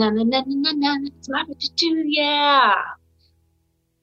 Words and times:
Na 0.00 0.08
na 0.08 0.24
na 0.24 0.42
na 0.46 0.72
na 0.72 0.96
it's 1.04 1.28
my 1.28 1.44
birthday 1.44 1.68
too, 1.76 2.04
yeah. 2.06 2.74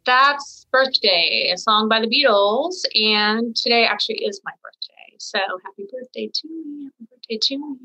That's 0.05 0.67
Birthday, 0.71 1.49
a 1.51 1.57
song 1.57 1.89
by 1.89 1.99
the 1.99 2.07
Beatles, 2.07 2.85
and 2.93 3.55
today 3.55 3.83
actually 3.83 4.23
is 4.23 4.39
my 4.45 4.51
birthday. 4.61 5.15
So 5.17 5.39
happy 5.39 5.87
birthday 5.91 6.29
to 6.31 6.47
me, 6.47 6.83
happy 6.85 7.09
birthday 7.09 7.39
to 7.41 7.57
me. 7.57 7.77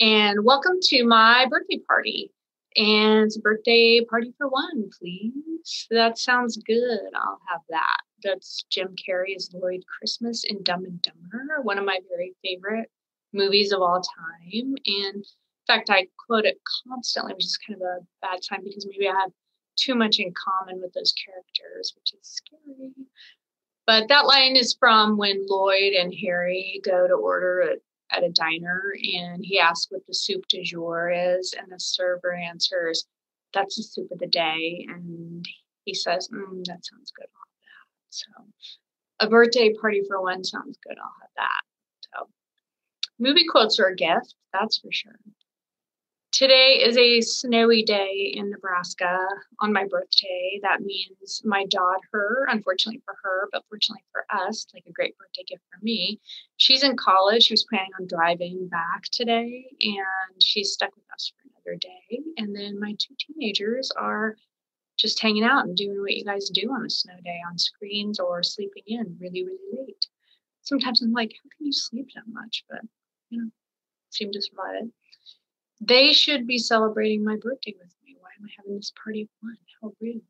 And 0.00 0.44
welcome 0.44 0.78
to 0.82 1.04
my 1.04 1.46
birthday 1.50 1.78
party. 1.78 2.30
And 2.76 3.28
birthday 3.42 4.04
party 4.08 4.32
for 4.38 4.48
one, 4.48 4.88
please. 4.96 5.88
That 5.90 6.18
sounds 6.18 6.56
good. 6.58 7.10
I'll 7.12 7.40
have 7.48 7.62
that. 7.70 7.98
That's 8.22 8.64
Jim 8.70 8.94
Carrey's 8.94 9.50
Lloyd 9.52 9.82
Christmas 9.98 10.44
in 10.44 10.62
Dumb 10.62 10.84
and 10.84 11.02
Dumber, 11.02 11.60
one 11.62 11.78
of 11.78 11.84
my 11.84 11.98
very 12.08 12.34
favorite 12.44 12.88
movies 13.32 13.72
of 13.72 13.82
all 13.82 14.00
time. 14.00 14.74
And 14.86 15.24
fact, 15.66 15.90
I 15.90 16.06
quote 16.26 16.44
it 16.44 16.60
constantly, 16.86 17.34
which 17.34 17.44
is 17.44 17.58
kind 17.66 17.80
of 17.80 17.86
a 17.86 18.06
bad 18.20 18.42
sign 18.42 18.64
because 18.64 18.86
maybe 18.86 19.08
I 19.08 19.12
have 19.12 19.32
too 19.76 19.94
much 19.94 20.18
in 20.18 20.32
common 20.34 20.80
with 20.80 20.92
those 20.92 21.12
characters, 21.12 21.94
which 21.96 22.12
is 22.12 22.20
scary. 22.22 22.92
But 23.86 24.08
that 24.08 24.26
line 24.26 24.56
is 24.56 24.76
from 24.78 25.16
when 25.16 25.46
Lloyd 25.48 25.94
and 25.94 26.14
Harry 26.22 26.80
go 26.84 27.06
to 27.08 27.14
order 27.14 27.62
at, 27.62 27.78
at 28.16 28.24
a 28.24 28.30
diner 28.30 28.94
and 29.16 29.44
he 29.44 29.58
asks 29.58 29.90
what 29.90 30.06
the 30.06 30.14
soup 30.14 30.46
du 30.48 30.62
jour 30.62 31.10
is, 31.10 31.54
and 31.58 31.70
the 31.70 31.80
server 31.80 32.34
answers, 32.34 33.06
That's 33.52 33.76
the 33.76 33.82
soup 33.82 34.10
of 34.12 34.18
the 34.18 34.28
day. 34.28 34.86
And 34.88 35.44
he 35.84 35.94
says, 35.94 36.28
mm, 36.32 36.64
That 36.66 36.84
sounds 36.84 37.12
good. 37.16 37.26
I'll 37.34 37.48
have 37.48 37.64
that. 37.64 38.10
So, 38.10 38.26
a 39.20 39.28
birthday 39.28 39.74
party 39.74 40.02
for 40.06 40.22
one 40.22 40.44
sounds 40.44 40.78
good. 40.86 40.96
I'll 40.98 41.14
have 41.20 41.30
that. 41.36 41.62
So, 42.00 42.28
movie 43.18 43.46
quotes 43.46 43.80
are 43.80 43.86
a 43.86 43.96
gift, 43.96 44.34
that's 44.52 44.78
for 44.78 44.92
sure. 44.92 45.18
Today 46.32 46.80
is 46.82 46.96
a 46.96 47.20
snowy 47.20 47.82
day 47.82 48.32
in 48.34 48.48
Nebraska 48.48 49.18
on 49.60 49.70
my 49.70 49.84
birthday. 49.84 50.58
That 50.62 50.80
means 50.80 51.42
my 51.44 51.66
daughter, 51.66 52.46
unfortunately 52.48 53.02
for 53.04 53.14
her, 53.22 53.50
but 53.52 53.62
fortunately 53.68 54.04
for 54.12 54.24
us, 54.30 54.66
like 54.72 54.84
a 54.88 54.92
great 54.92 55.14
birthday 55.18 55.42
gift 55.46 55.62
for 55.70 55.78
me, 55.84 56.22
she's 56.56 56.84
in 56.84 56.96
college. 56.96 57.42
She 57.42 57.52
was 57.52 57.66
planning 57.68 57.90
on 58.00 58.06
driving 58.06 58.66
back 58.66 59.02
today 59.12 59.66
and 59.82 60.42
she's 60.42 60.72
stuck 60.72 60.96
with 60.96 61.04
us 61.12 61.30
for 61.36 61.50
another 61.50 61.78
day. 61.78 62.22
And 62.38 62.56
then 62.56 62.80
my 62.80 62.96
two 62.98 63.14
teenagers 63.18 63.90
are 63.90 64.34
just 64.96 65.20
hanging 65.20 65.44
out 65.44 65.66
and 65.66 65.76
doing 65.76 66.00
what 66.00 66.16
you 66.16 66.24
guys 66.24 66.48
do 66.48 66.72
on 66.72 66.86
a 66.86 66.90
snow 66.90 67.16
day 67.22 67.40
on 67.46 67.58
screens 67.58 68.18
or 68.18 68.42
sleeping 68.42 68.84
in 68.86 69.18
really, 69.20 69.44
really 69.44 69.84
late. 69.86 70.06
Sometimes 70.62 71.02
I'm 71.02 71.12
like, 71.12 71.32
how 71.32 71.50
can 71.58 71.66
you 71.66 71.72
sleep 71.74 72.08
that 72.14 72.24
much? 72.26 72.64
But, 72.70 72.80
you 73.28 73.42
know, 73.42 73.50
seem 74.08 74.32
to 74.32 74.40
survive 74.40 74.84
it 74.84 74.90
they 75.82 76.12
should 76.12 76.46
be 76.46 76.58
celebrating 76.58 77.24
my 77.24 77.36
birthday 77.36 77.74
with 77.78 77.94
me. 78.04 78.16
Why 78.20 78.30
am 78.38 78.46
I 78.46 78.50
having 78.56 78.76
this 78.76 78.92
party 79.02 79.22
of 79.22 79.28
one? 79.40 79.56
How 79.80 79.92
rude. 80.00 80.22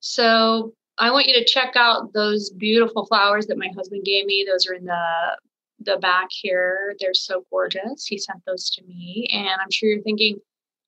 So 0.00 0.74
I 0.98 1.10
want 1.12 1.26
you 1.26 1.34
to 1.34 1.44
check 1.44 1.74
out 1.76 2.12
those 2.12 2.50
beautiful 2.50 3.06
flowers 3.06 3.46
that 3.46 3.58
my 3.58 3.70
husband 3.76 4.04
gave 4.04 4.26
me. 4.26 4.44
Those 4.48 4.66
are 4.66 4.74
in 4.74 4.84
the 4.84 5.36
the 5.82 5.96
back 5.98 6.28
here. 6.30 6.94
They're 7.00 7.14
so 7.14 7.44
gorgeous. 7.50 8.06
He 8.06 8.18
sent 8.18 8.44
those 8.46 8.68
to 8.70 8.84
me. 8.84 9.28
And 9.32 9.48
I'm 9.48 9.70
sure 9.70 9.88
you're 9.88 10.02
thinking, 10.02 10.38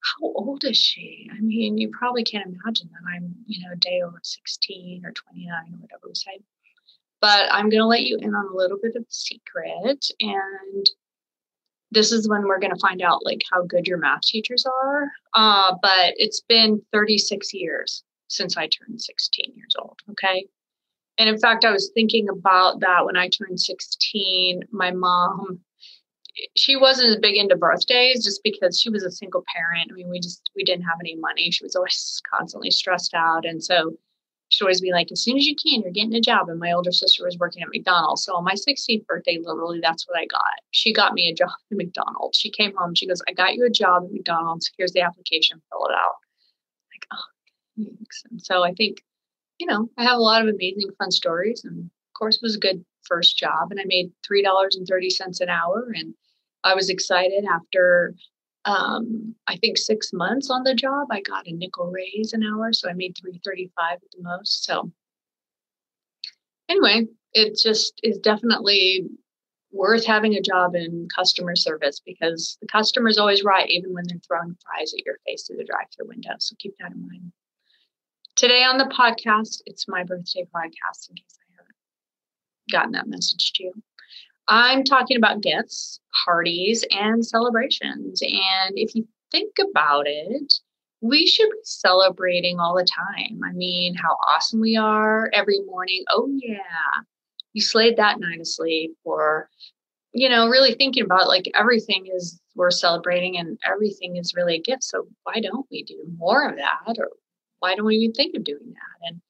how 0.02 0.26
old 0.26 0.64
is 0.64 0.76
she? 0.76 1.30
I 1.32 1.40
mean, 1.40 1.78
you 1.78 1.90
probably 1.90 2.24
can't 2.24 2.46
imagine 2.46 2.90
that 2.92 3.10
I'm, 3.14 3.34
you 3.46 3.66
know, 3.66 3.74
day 3.76 4.02
over 4.04 4.18
16 4.22 5.02
or 5.06 5.12
29 5.12 5.48
or 5.50 5.78
whatever 5.78 6.02
we 6.06 6.14
say. 6.14 6.40
But 7.20 7.46
I'm 7.52 7.70
going 7.70 7.80
to 7.80 7.86
let 7.86 8.02
you 8.02 8.18
in 8.20 8.34
on 8.34 8.52
a 8.52 8.56
little 8.56 8.78
bit 8.82 8.96
of 8.96 9.06
secret. 9.08 10.04
And 10.20 10.86
this 11.92 12.10
is 12.10 12.28
when 12.28 12.42
we're 12.42 12.58
going 12.58 12.72
to 12.72 12.80
find 12.80 13.03
out 13.03 13.25
like 13.25 13.42
how 13.53 13.64
good 13.64 13.86
your 13.86 13.98
math 13.98 14.22
teachers 14.22 14.64
are. 14.66 15.10
Uh, 15.34 15.75
but 15.82 16.14
it's 16.16 16.41
been 16.41 16.80
36 16.92 17.53
years 17.53 18.03
since 18.28 18.56
I 18.56 18.69
turned 18.69 19.00
16 19.00 19.53
years 19.54 19.75
old. 19.78 19.98
Okay. 20.10 20.47
And 21.19 21.28
in 21.28 21.38
fact, 21.38 21.64
I 21.64 21.70
was 21.70 21.91
thinking 21.94 22.28
about 22.31 22.81
that 22.81 23.04
when 23.04 23.16
I 23.16 23.28
turned 23.28 23.60
16. 23.60 24.62
My 24.72 24.91
mom, 24.91 25.60
she 26.56 26.76
wasn't 26.76 27.10
as 27.10 27.19
big 27.19 27.36
into 27.36 27.56
birthdays 27.56 28.25
just 28.25 28.42
because 28.42 28.81
she 28.81 28.88
was 28.88 29.04
a 29.04 29.10
single 29.10 29.44
parent. 29.54 29.91
I 29.92 29.94
mean, 29.94 30.08
we 30.08 30.19
just, 30.19 30.50
we 30.56 30.64
didn't 30.64 30.84
have 30.84 30.98
any 31.00 31.16
money. 31.16 31.50
She 31.50 31.62
was 31.62 31.76
always 31.76 32.22
constantly 32.34 32.70
stressed 32.70 33.12
out. 33.12 33.44
And 33.44 33.62
so 33.62 33.92
she'd 34.52 34.62
always 34.62 34.82
be 34.82 34.92
like, 34.92 35.10
as 35.10 35.22
soon 35.22 35.38
as 35.38 35.46
you 35.46 35.56
can, 35.56 35.80
you're 35.80 35.92
getting 35.92 36.14
a 36.14 36.20
job. 36.20 36.50
And 36.50 36.60
my 36.60 36.72
older 36.72 36.92
sister 36.92 37.24
was 37.24 37.38
working 37.38 37.62
at 37.62 37.70
McDonald's. 37.70 38.22
So 38.22 38.36
on 38.36 38.44
my 38.44 38.52
16th 38.52 39.06
birthday, 39.06 39.38
literally, 39.42 39.80
that's 39.82 40.06
what 40.06 40.18
I 40.20 40.26
got. 40.26 40.42
She 40.72 40.92
got 40.92 41.14
me 41.14 41.28
a 41.28 41.34
job 41.34 41.48
at 41.70 41.76
McDonald's. 41.76 42.38
She 42.38 42.50
came 42.50 42.74
home. 42.76 42.94
She 42.94 43.06
goes, 43.06 43.22
I 43.26 43.32
got 43.32 43.54
you 43.54 43.64
a 43.64 43.70
job 43.70 44.04
at 44.04 44.12
McDonald's. 44.12 44.70
Here's 44.76 44.92
the 44.92 45.00
application. 45.00 45.62
Fill 45.70 45.86
it 45.86 45.94
out. 45.94 46.16
Like, 46.92 47.06
oh, 47.14 47.84
thanks. 47.96 48.24
And 48.30 48.42
so 48.42 48.62
I 48.62 48.74
think, 48.74 48.98
you 49.58 49.66
know, 49.66 49.88
I 49.96 50.04
have 50.04 50.18
a 50.18 50.22
lot 50.22 50.42
of 50.42 50.48
amazing, 50.48 50.90
fun 50.98 51.10
stories. 51.10 51.62
And 51.64 51.84
of 51.84 52.19
course, 52.19 52.36
it 52.36 52.42
was 52.42 52.56
a 52.56 52.60
good 52.60 52.84
first 53.04 53.38
job. 53.38 53.70
And 53.70 53.80
I 53.80 53.84
made 53.86 54.12
$3.30 54.30 55.40
an 55.40 55.48
hour. 55.48 55.92
And 55.94 56.12
I 56.62 56.74
was 56.74 56.90
excited 56.90 57.46
after 57.50 58.14
um, 58.64 59.34
I 59.46 59.56
think 59.56 59.78
six 59.78 60.12
months 60.12 60.50
on 60.50 60.62
the 60.62 60.74
job, 60.74 61.08
I 61.10 61.20
got 61.20 61.46
a 61.46 61.52
nickel 61.52 61.90
raise 61.90 62.32
an 62.32 62.42
hour, 62.42 62.72
so 62.72 62.88
I 62.88 62.92
made 62.92 63.16
three 63.16 63.40
thirty-five 63.44 63.94
at 63.94 64.10
the 64.16 64.22
most. 64.22 64.64
So 64.64 64.92
anyway, 66.68 67.06
it 67.32 67.58
just 67.60 68.00
is 68.02 68.18
definitely 68.18 69.06
worth 69.72 70.04
having 70.04 70.34
a 70.34 70.40
job 70.42 70.74
in 70.74 71.08
customer 71.14 71.56
service 71.56 72.00
because 72.04 72.58
the 72.60 72.66
customer 72.66 73.08
is 73.08 73.18
always 73.18 73.42
right, 73.42 73.68
even 73.70 73.94
when 73.94 74.04
they're 74.06 74.18
throwing 74.26 74.54
fries 74.64 74.92
at 74.92 75.04
your 75.06 75.16
face 75.26 75.46
through 75.46 75.56
the 75.56 75.64
drive-through 75.64 76.08
window. 76.08 76.34
So 76.38 76.54
keep 76.58 76.74
that 76.78 76.92
in 76.92 77.00
mind. 77.00 77.32
Today 78.36 78.64
on 78.64 78.78
the 78.78 78.84
podcast, 78.84 79.62
it's 79.66 79.88
my 79.88 80.04
birthday 80.04 80.46
podcast. 80.54 81.08
In 81.08 81.16
case 81.16 81.38
I 81.38 81.56
haven't 81.56 81.76
gotten 82.70 82.92
that 82.92 83.08
message 83.08 83.52
to 83.54 83.64
you. 83.64 83.72
I'm 84.54 84.84
talking 84.84 85.16
about 85.16 85.40
gifts, 85.40 85.98
parties, 86.26 86.84
and 86.90 87.24
celebrations. 87.24 88.20
And 88.20 88.74
if 88.76 88.94
you 88.94 89.08
think 89.31 89.54
about 89.58 90.04
it, 90.06 90.52
we 91.00 91.26
should 91.26 91.49
be 91.49 91.56
celebrating 91.64 92.60
all 92.60 92.76
the 92.76 92.84
time. 92.84 93.40
I 93.43 93.52
mean, 93.52 93.94
how 93.94 94.14
awesome 94.28 94.60
we 94.60 94.76
are 94.76 95.31
every 95.32 95.60
morning. 95.64 96.04
Oh, 96.10 96.28
yeah, 96.37 96.58
you 97.54 97.62
slayed 97.62 97.96
that 97.96 98.20
night 98.20 98.40
of 98.40 98.46
sleep. 98.46 98.94
Or, 99.04 99.49
you 100.12 100.28
know, 100.28 100.49
really 100.49 100.75
thinking 100.75 101.04
about 101.04 101.28
like 101.28 101.50
everything 101.54 102.08
is 102.14 102.38
we're 102.54 102.70
celebrating 102.70 103.38
and 103.38 103.58
everything 103.66 104.19
is 104.19 104.34
really 104.37 104.56
a 104.56 104.60
gift. 104.60 104.84
So 104.84 105.06
why 105.22 105.40
don't 105.40 105.66
we 105.70 105.82
do 105.82 105.96
more 106.19 106.46
of 106.46 106.56
that? 106.56 106.96
Or 106.99 107.08
why 107.60 107.75
don't 107.75 107.87
we 107.87 107.96
even 107.96 108.12
think 108.12 108.37
of 108.37 108.44
doing 108.44 108.75
that? 108.75 109.08
And 109.08 109.22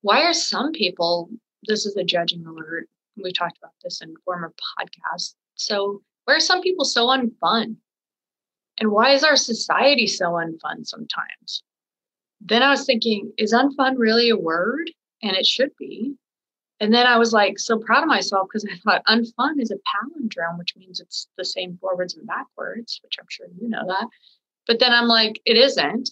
why 0.00 0.22
are 0.22 0.32
some 0.32 0.72
people, 0.72 1.28
this 1.68 1.84
is 1.84 1.98
a 1.98 2.02
judging 2.02 2.46
alert, 2.46 2.88
we 3.16 3.32
talked 3.32 3.58
about 3.58 3.74
this 3.82 4.00
in 4.00 4.14
former 4.24 4.52
podcasts. 4.78 5.34
So, 5.54 6.02
why 6.24 6.34
are 6.34 6.40
some 6.40 6.62
people 6.62 6.84
so 6.84 7.08
unfun? 7.08 7.76
And 8.78 8.90
why 8.90 9.10
is 9.10 9.24
our 9.24 9.36
society 9.36 10.06
so 10.06 10.32
unfun 10.32 10.86
sometimes? 10.86 11.62
Then 12.40 12.62
I 12.62 12.70
was 12.70 12.86
thinking, 12.86 13.32
is 13.36 13.52
unfun 13.52 13.94
really 13.96 14.30
a 14.30 14.36
word? 14.36 14.90
And 15.22 15.36
it 15.36 15.46
should 15.46 15.70
be. 15.78 16.14
And 16.80 16.94
then 16.94 17.06
I 17.06 17.18
was 17.18 17.34
like 17.34 17.58
so 17.58 17.78
proud 17.78 18.02
of 18.02 18.08
myself 18.08 18.48
because 18.48 18.66
I 18.70 18.76
thought 18.76 19.04
unfun 19.06 19.60
is 19.60 19.70
a 19.70 19.76
palindrome, 19.76 20.58
which 20.58 20.74
means 20.76 21.00
it's 21.00 21.28
the 21.36 21.44
same 21.44 21.76
forwards 21.78 22.16
and 22.16 22.26
backwards, 22.26 23.00
which 23.02 23.16
I'm 23.20 23.26
sure 23.28 23.46
you 23.60 23.68
know 23.68 23.86
that. 23.86 24.08
But 24.66 24.78
then 24.78 24.92
I'm 24.92 25.06
like, 25.06 25.40
it 25.44 25.58
isn't. 25.58 26.10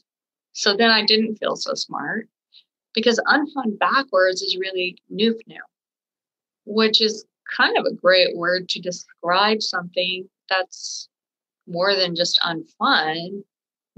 So 0.52 0.76
then 0.76 0.90
I 0.90 1.06
didn't 1.06 1.36
feel 1.36 1.56
so 1.56 1.72
smart 1.74 2.28
because 2.92 3.20
unfun 3.26 3.78
backwards 3.78 4.42
is 4.42 4.58
really 4.58 4.98
nufnu, 5.10 5.58
which 6.68 7.00
is 7.00 7.24
kind 7.56 7.76
of 7.78 7.86
a 7.86 7.94
great 7.94 8.36
word 8.36 8.68
to 8.68 8.80
describe 8.80 9.62
something 9.62 10.28
that's 10.48 11.08
more 11.66 11.94
than 11.94 12.14
just 12.14 12.38
unfun. 12.44 13.42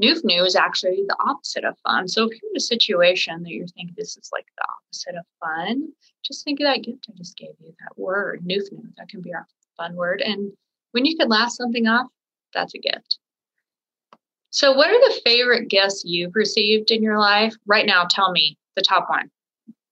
Nufnu 0.01 0.47
is 0.47 0.57
actually 0.57 1.03
the 1.07 1.17
opposite 1.27 1.65
of 1.65 1.77
fun. 1.81 2.09
So 2.09 2.25
if 2.25 2.31
you're 2.31 2.51
in 2.51 2.57
a 2.57 2.61
situation 2.61 3.43
that 3.43 3.51
you 3.51 3.67
think 3.75 3.95
this 3.95 4.17
is 4.17 4.31
like 4.33 4.47
the 4.57 4.65
opposite 4.65 5.17
of 5.17 5.27
fun, 5.41 5.93
just 6.25 6.45
think 6.45 6.61
of 6.61 6.65
that 6.65 6.83
gift 6.83 7.07
I 7.09 7.13
just 7.17 7.37
gave 7.37 7.51
you, 7.59 7.75
that 7.81 7.99
word, 7.99 8.41
nufnu. 8.45 8.95
That 8.97 9.09
can 9.09 9.21
be 9.21 9.35
our 9.35 9.47
fun 9.77 9.95
word. 9.97 10.23
And 10.23 10.53
when 10.93 11.05
you 11.05 11.17
can 11.17 11.29
laugh 11.29 11.51
something 11.51 11.87
off, 11.87 12.07
that's 12.55 12.75
a 12.75 12.79
gift. 12.79 13.19
So, 14.51 14.73
what 14.73 14.91
are 14.91 15.09
the 15.09 15.21
favorite 15.25 15.69
gifts 15.69 16.03
you've 16.05 16.35
received 16.35 16.91
in 16.91 17.03
your 17.03 17.19
life? 17.19 17.55
Right 17.67 17.87
now, 17.87 18.07
tell 18.09 18.33
me 18.33 18.59
the 18.75 18.83
top 18.83 19.09
one. 19.09 19.31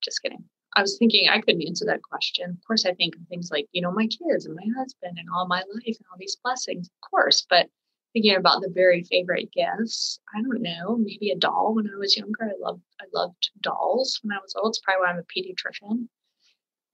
Just 0.03 0.21
kidding. 0.23 0.45
I 0.77 0.83
was 0.83 0.99
thinking 0.99 1.29
I 1.29 1.41
couldn't 1.41 1.67
answer 1.67 1.85
that 1.87 2.03
question. 2.03 2.51
Of 2.51 2.67
course, 2.67 2.85
I 2.85 2.95
think 2.95 3.17
of 3.17 3.23
things 3.29 3.51
like, 3.51 3.67
you 3.73 3.83
know, 3.83 3.91
my 3.91 4.07
kids 4.07 4.47
and 4.47 4.55
my 4.55 4.67
husband 4.77 5.19
and 5.19 5.29
all 5.35 5.47
my 5.47 5.63
life 5.75 5.97
and 5.97 6.07
all 6.11 6.19
these 6.19 6.37
blessings, 6.43 6.89
of 6.89 7.11
course. 7.11 7.47
But 7.49 7.69
thinking 8.13 8.37
about 8.37 8.61
the 8.61 8.71
very 8.71 9.03
favorite 9.05 9.51
gifts, 9.53 10.21
I 10.35 10.43
don't 10.43 10.63
know, 10.63 10.97
maybe 10.99 11.31
a 11.31 11.37
doll 11.37 11.75
when 11.75 11.89
I 11.89 11.97
was 11.97 12.17
younger. 12.17 12.45
I 12.45 12.53
loved 12.61 12.83
I 13.01 13.05
loved 13.13 13.51
dolls 13.61 14.21
when 14.23 14.37
I 14.37 14.41
was 14.41 14.55
old. 14.57 14.71
It's 14.71 14.81
probably 14.81 15.03
why 15.03 15.11
I'm 15.11 15.19
a 15.19 15.23
pediatrician. 15.23 16.09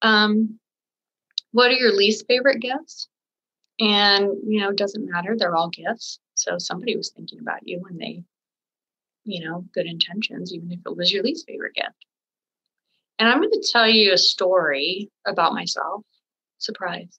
Um, 0.02 0.58
what 1.52 1.70
are 1.70 1.74
your 1.74 1.92
least 1.92 2.26
favorite 2.26 2.60
gifts? 2.60 3.08
And 3.80 4.28
you 4.46 4.60
know, 4.60 4.70
it 4.70 4.76
doesn't 4.76 5.10
matter, 5.10 5.34
they're 5.36 5.56
all 5.56 5.68
gifts. 5.68 6.20
So 6.34 6.58
somebody 6.58 6.96
was 6.96 7.10
thinking 7.10 7.40
about 7.40 7.66
you 7.66 7.80
when 7.80 7.96
they, 7.98 8.22
you 9.24 9.44
know, 9.44 9.64
good 9.72 9.86
intentions, 9.86 10.52
even 10.52 10.70
if 10.72 10.80
it 10.84 10.96
was 10.96 11.12
your 11.12 11.22
least 11.22 11.46
favorite 11.46 11.74
gift. 11.74 12.06
And 13.18 13.28
I'm 13.28 13.38
going 13.38 13.50
to 13.50 13.68
tell 13.72 13.88
you 13.88 14.12
a 14.12 14.18
story 14.18 15.10
about 15.26 15.54
myself. 15.54 16.02
Surprise. 16.58 17.18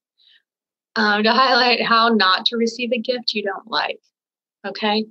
Um, 0.96 1.24
to 1.24 1.32
highlight 1.32 1.84
how 1.84 2.10
not 2.10 2.46
to 2.48 2.58
receive 2.58 2.92
a 2.94 3.00
gift 3.00 3.34
you 3.34 3.44
don't 3.44 3.70
like. 3.70 4.00
Okay. 4.66 5.06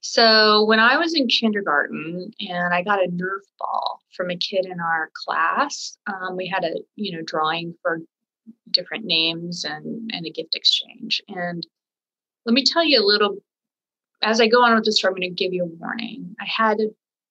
So 0.00 0.64
when 0.64 0.80
I 0.80 0.98
was 0.98 1.14
in 1.14 1.28
kindergarten 1.28 2.30
and 2.38 2.74
I 2.74 2.82
got 2.82 3.02
a 3.02 3.08
Nerf 3.08 3.40
ball 3.58 4.00
from 4.14 4.30
a 4.30 4.36
kid 4.36 4.66
in 4.66 4.78
our 4.78 5.10
class, 5.24 5.96
um, 6.06 6.36
we 6.36 6.46
had 6.46 6.62
a 6.62 6.74
you 6.96 7.16
know 7.16 7.22
drawing 7.24 7.74
for 7.80 8.00
different 8.70 9.06
names 9.06 9.64
and 9.64 10.10
and 10.12 10.26
a 10.26 10.30
gift 10.30 10.54
exchange. 10.54 11.22
And 11.28 11.66
let 12.44 12.52
me 12.52 12.64
tell 12.64 12.84
you 12.84 13.00
a 13.00 13.06
little. 13.06 13.36
As 14.22 14.40
I 14.40 14.46
go 14.46 14.62
on 14.62 14.74
with 14.74 14.84
the 14.84 14.92
story, 14.92 15.12
I'm 15.12 15.20
going 15.20 15.34
to 15.34 15.44
give 15.44 15.52
you 15.52 15.64
a 15.64 15.66
warning. 15.66 16.34
I 16.40 16.44
had 16.46 16.78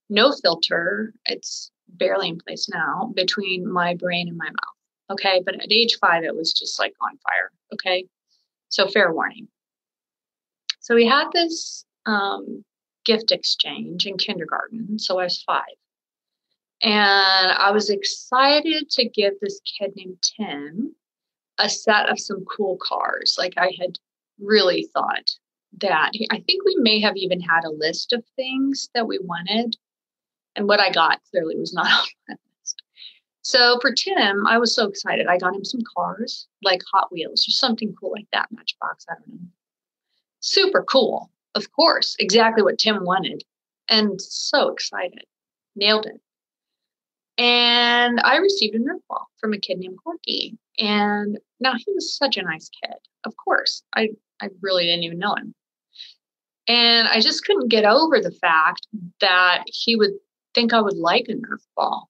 no 0.10 0.32
filter. 0.32 1.14
It's 1.26 1.72
barely 1.88 2.30
in 2.30 2.40
place 2.40 2.68
now 2.70 3.12
between 3.16 3.72
my 3.72 3.96
brain 3.96 4.28
and 4.28 4.38
my 4.38 4.46
mouth. 4.46 5.12
Okay. 5.12 5.42
But 5.46 5.56
at 5.56 5.72
age 5.72 5.98
five, 6.00 6.24
it 6.24 6.36
was 6.36 6.54
just 6.54 6.80
like 6.80 6.94
on 7.02 7.18
fire. 7.18 7.52
Okay. 7.74 8.06
So 8.70 8.88
fair 8.88 9.14
warning. 9.14 9.48
So 10.80 10.96
we 10.96 11.06
had 11.06 11.30
this 11.34 11.86
um, 12.06 12.64
gift 13.06 13.32
exchange 13.32 14.06
in 14.06 14.18
kindergarten. 14.18 15.00
So 15.00 15.20
I 15.20 15.24
was 15.26 15.44
five. 15.44 15.64
And 16.82 17.52
I 17.52 17.72
was 17.72 17.90
excited 17.90 18.90
to 18.90 19.08
give 19.08 19.34
this 19.40 19.62
kid 19.62 19.94
named 19.96 20.22
Tim 20.38 20.94
a 21.58 21.70
set 21.70 22.10
of 22.10 22.20
some 22.20 22.44
cool 22.46 22.78
cars. 22.82 23.36
Like 23.38 23.54
I 23.58 23.72
had 23.80 23.98
really 24.40 24.90
thought 24.94 25.30
that 25.80 26.12
I 26.32 26.40
think 26.42 26.66
we 26.66 26.76
may 26.80 27.00
have 27.00 27.16
even 27.16 27.40
had 27.40 27.64
a 27.64 27.72
list 27.72 28.14
of 28.14 28.24
things 28.36 28.90
that 28.94 29.08
we 29.08 29.20
wanted 29.20 29.78
and 30.56 30.68
what 30.68 30.80
I 30.80 30.92
got 30.92 31.22
clearly 31.30 31.58
was 31.58 31.74
not 31.74 31.86
on 31.92 32.08
my 32.30 32.36
list. 32.60 32.82
So 33.42 33.78
for 33.82 33.92
Tim, 33.92 34.48
I 34.48 34.58
was 34.58 34.76
so 34.76 34.88
excited. 34.88 35.28
I 35.28 35.38
got 35.38 35.56
him 35.56 35.66
some 35.66 35.82
cars, 35.96 36.48
like 36.64 36.82
Hot 36.94 37.12
Wheels 37.12 37.48
or 37.48 37.52
something 37.52 37.94
cool 38.00 38.12
like 38.12 38.28
that, 38.32 38.50
Matchbox, 38.52 39.06
I 39.10 39.16
don't 39.16 39.28
know. 39.28 39.48
Super 40.40 40.84
cool, 40.84 41.32
of 41.56 41.72
course, 41.72 42.16
exactly 42.20 42.64
what 42.64 42.80
Tim 42.80 43.04
wanted. 43.04 43.44
And 43.90 44.20
so 44.22 44.70
excited. 44.70 45.26
Nailed 45.76 46.06
it. 46.06 46.22
And 47.38 48.20
I 48.22 48.38
received 48.38 48.76
a 48.76 48.80
Nerf 48.80 49.00
ball 49.10 49.30
from 49.40 49.54
a 49.54 49.58
kid 49.58 49.80
named 49.80 49.98
Corky. 50.04 50.58
And 50.80 51.40
now 51.60 51.74
he 51.76 51.92
was 51.94 52.16
such 52.16 52.38
a 52.38 52.44
nice 52.44 52.70
kid. 52.84 52.96
Of 53.26 53.36
course, 53.38 53.84
I, 53.96 54.10
I 54.42 54.50
really 54.62 54.86
didn't 54.86 55.04
even 55.04 55.20
know 55.20 55.36
him. 55.36 55.54
And 56.68 57.08
I 57.08 57.20
just 57.20 57.44
couldn't 57.46 57.68
get 57.68 57.86
over 57.86 58.20
the 58.20 58.32
fact 58.32 58.88
that 59.20 59.64
he 59.66 59.96
would 59.96 60.14
think 60.54 60.74
I 60.74 60.82
would 60.82 60.98
like 60.98 61.26
a 61.30 61.34
Nerf 61.34 61.64
ball. 61.76 62.10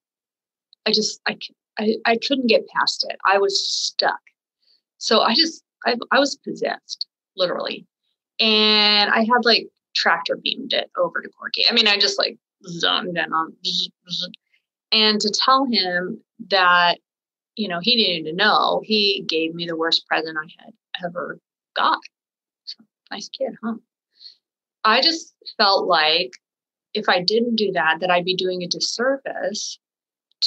I 0.86 0.92
just 0.92 1.22
I 1.28 1.38
I, 1.80 1.95
I 2.06 2.18
couldn't 2.28 2.48
get 2.48 2.68
past 2.68 3.06
it. 3.10 3.18
I 3.25 3.38
was 3.38 3.68
stuck. 3.68 4.19
So 4.98 5.22
I 5.22 5.34
just 5.34 5.63
I, 5.86 5.95
I 6.12 6.19
was 6.19 6.38
possessed, 6.38 7.07
literally, 7.36 7.86
and 8.40 9.12
I 9.12 9.19
had 9.19 9.44
like 9.44 9.68
tractor 9.95 10.38
beamed 10.42 10.74
it 10.74 10.90
over 10.98 11.22
to 11.22 11.30
Corky. 11.30 11.66
I 11.69 11.74
mean, 11.74 11.88
I 11.88 11.98
just 11.98 12.18
like 12.18 12.38
zoned 12.68 13.18
in 13.18 13.34
on, 13.34 13.54
and 14.92 15.19
to 15.22 15.30
tell 15.30 15.66
him 15.66 16.22
that 16.50 17.00
you 17.56 17.68
know 17.68 17.80
he 17.81 17.95
needed 17.95 18.30
to 18.30 18.36
know, 18.36 18.81
he 18.84 19.24
gave 19.28 19.54
me 19.54 19.66
the 19.66 19.75
worst 19.75 20.07
present 20.07 20.38
I 20.38 20.63
had 20.63 20.74
ever 21.06 21.40
got. 21.75 22.00
So, 22.66 22.84
nice 23.12 23.30
kid, 23.30 23.56
huh? 23.63 23.75
I 24.84 25.01
just 25.01 25.34
felt 25.57 25.88
like 25.88 26.31
if 26.94 27.10
I 27.10 27.22
didn't 27.22 27.56
do 27.56 27.72
that, 27.74 28.00
that 28.00 28.12
I'd 28.12 28.25
be 28.25 28.36
doing 28.36 28.62
a 28.62 28.68
disservice 28.68 29.80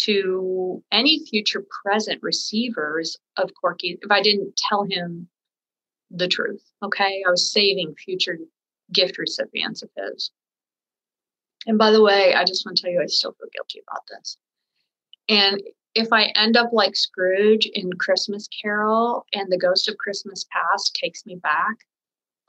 to 0.04 0.82
any 0.93 1.25
future 1.26 1.64
present 1.82 2.22
receivers 2.22 3.16
of 3.37 3.50
Corky 3.60 3.98
if 4.00 4.10
I 4.10 4.22
didn't 4.22 4.60
tell 4.69 4.84
him 4.84 5.28
the 6.10 6.28
truth. 6.28 6.62
Okay. 6.82 7.22
I 7.26 7.31
was 7.31 7.50
saving 7.50 7.94
future 7.94 8.38
gift 8.93 9.19
recipients 9.19 9.82
of 9.82 9.90
his. 9.96 10.31
And 11.66 11.78
by 11.78 11.90
the 11.90 12.02
way, 12.02 12.34
I 12.34 12.44
just 12.44 12.64
want 12.64 12.76
to 12.76 12.82
tell 12.82 12.93
you, 12.93 13.00
I 13.02 13.06
still 13.06 13.32
feel 13.32 13.48
guilty 13.52 13.82
about 13.88 14.02
this. 14.08 14.37
And 15.28 15.60
if 15.94 16.12
I 16.12 16.26
end 16.37 16.56
up 16.56 16.70
like 16.72 16.94
Scrooge 16.94 17.66
in 17.66 17.90
Christmas 17.94 18.48
Carol 18.62 19.25
and 19.32 19.50
the 19.50 19.58
ghost 19.58 19.88
of 19.88 19.96
Christmas 19.96 20.44
past 20.52 20.96
takes 21.02 21.26
me 21.26 21.37
back, 21.37 21.76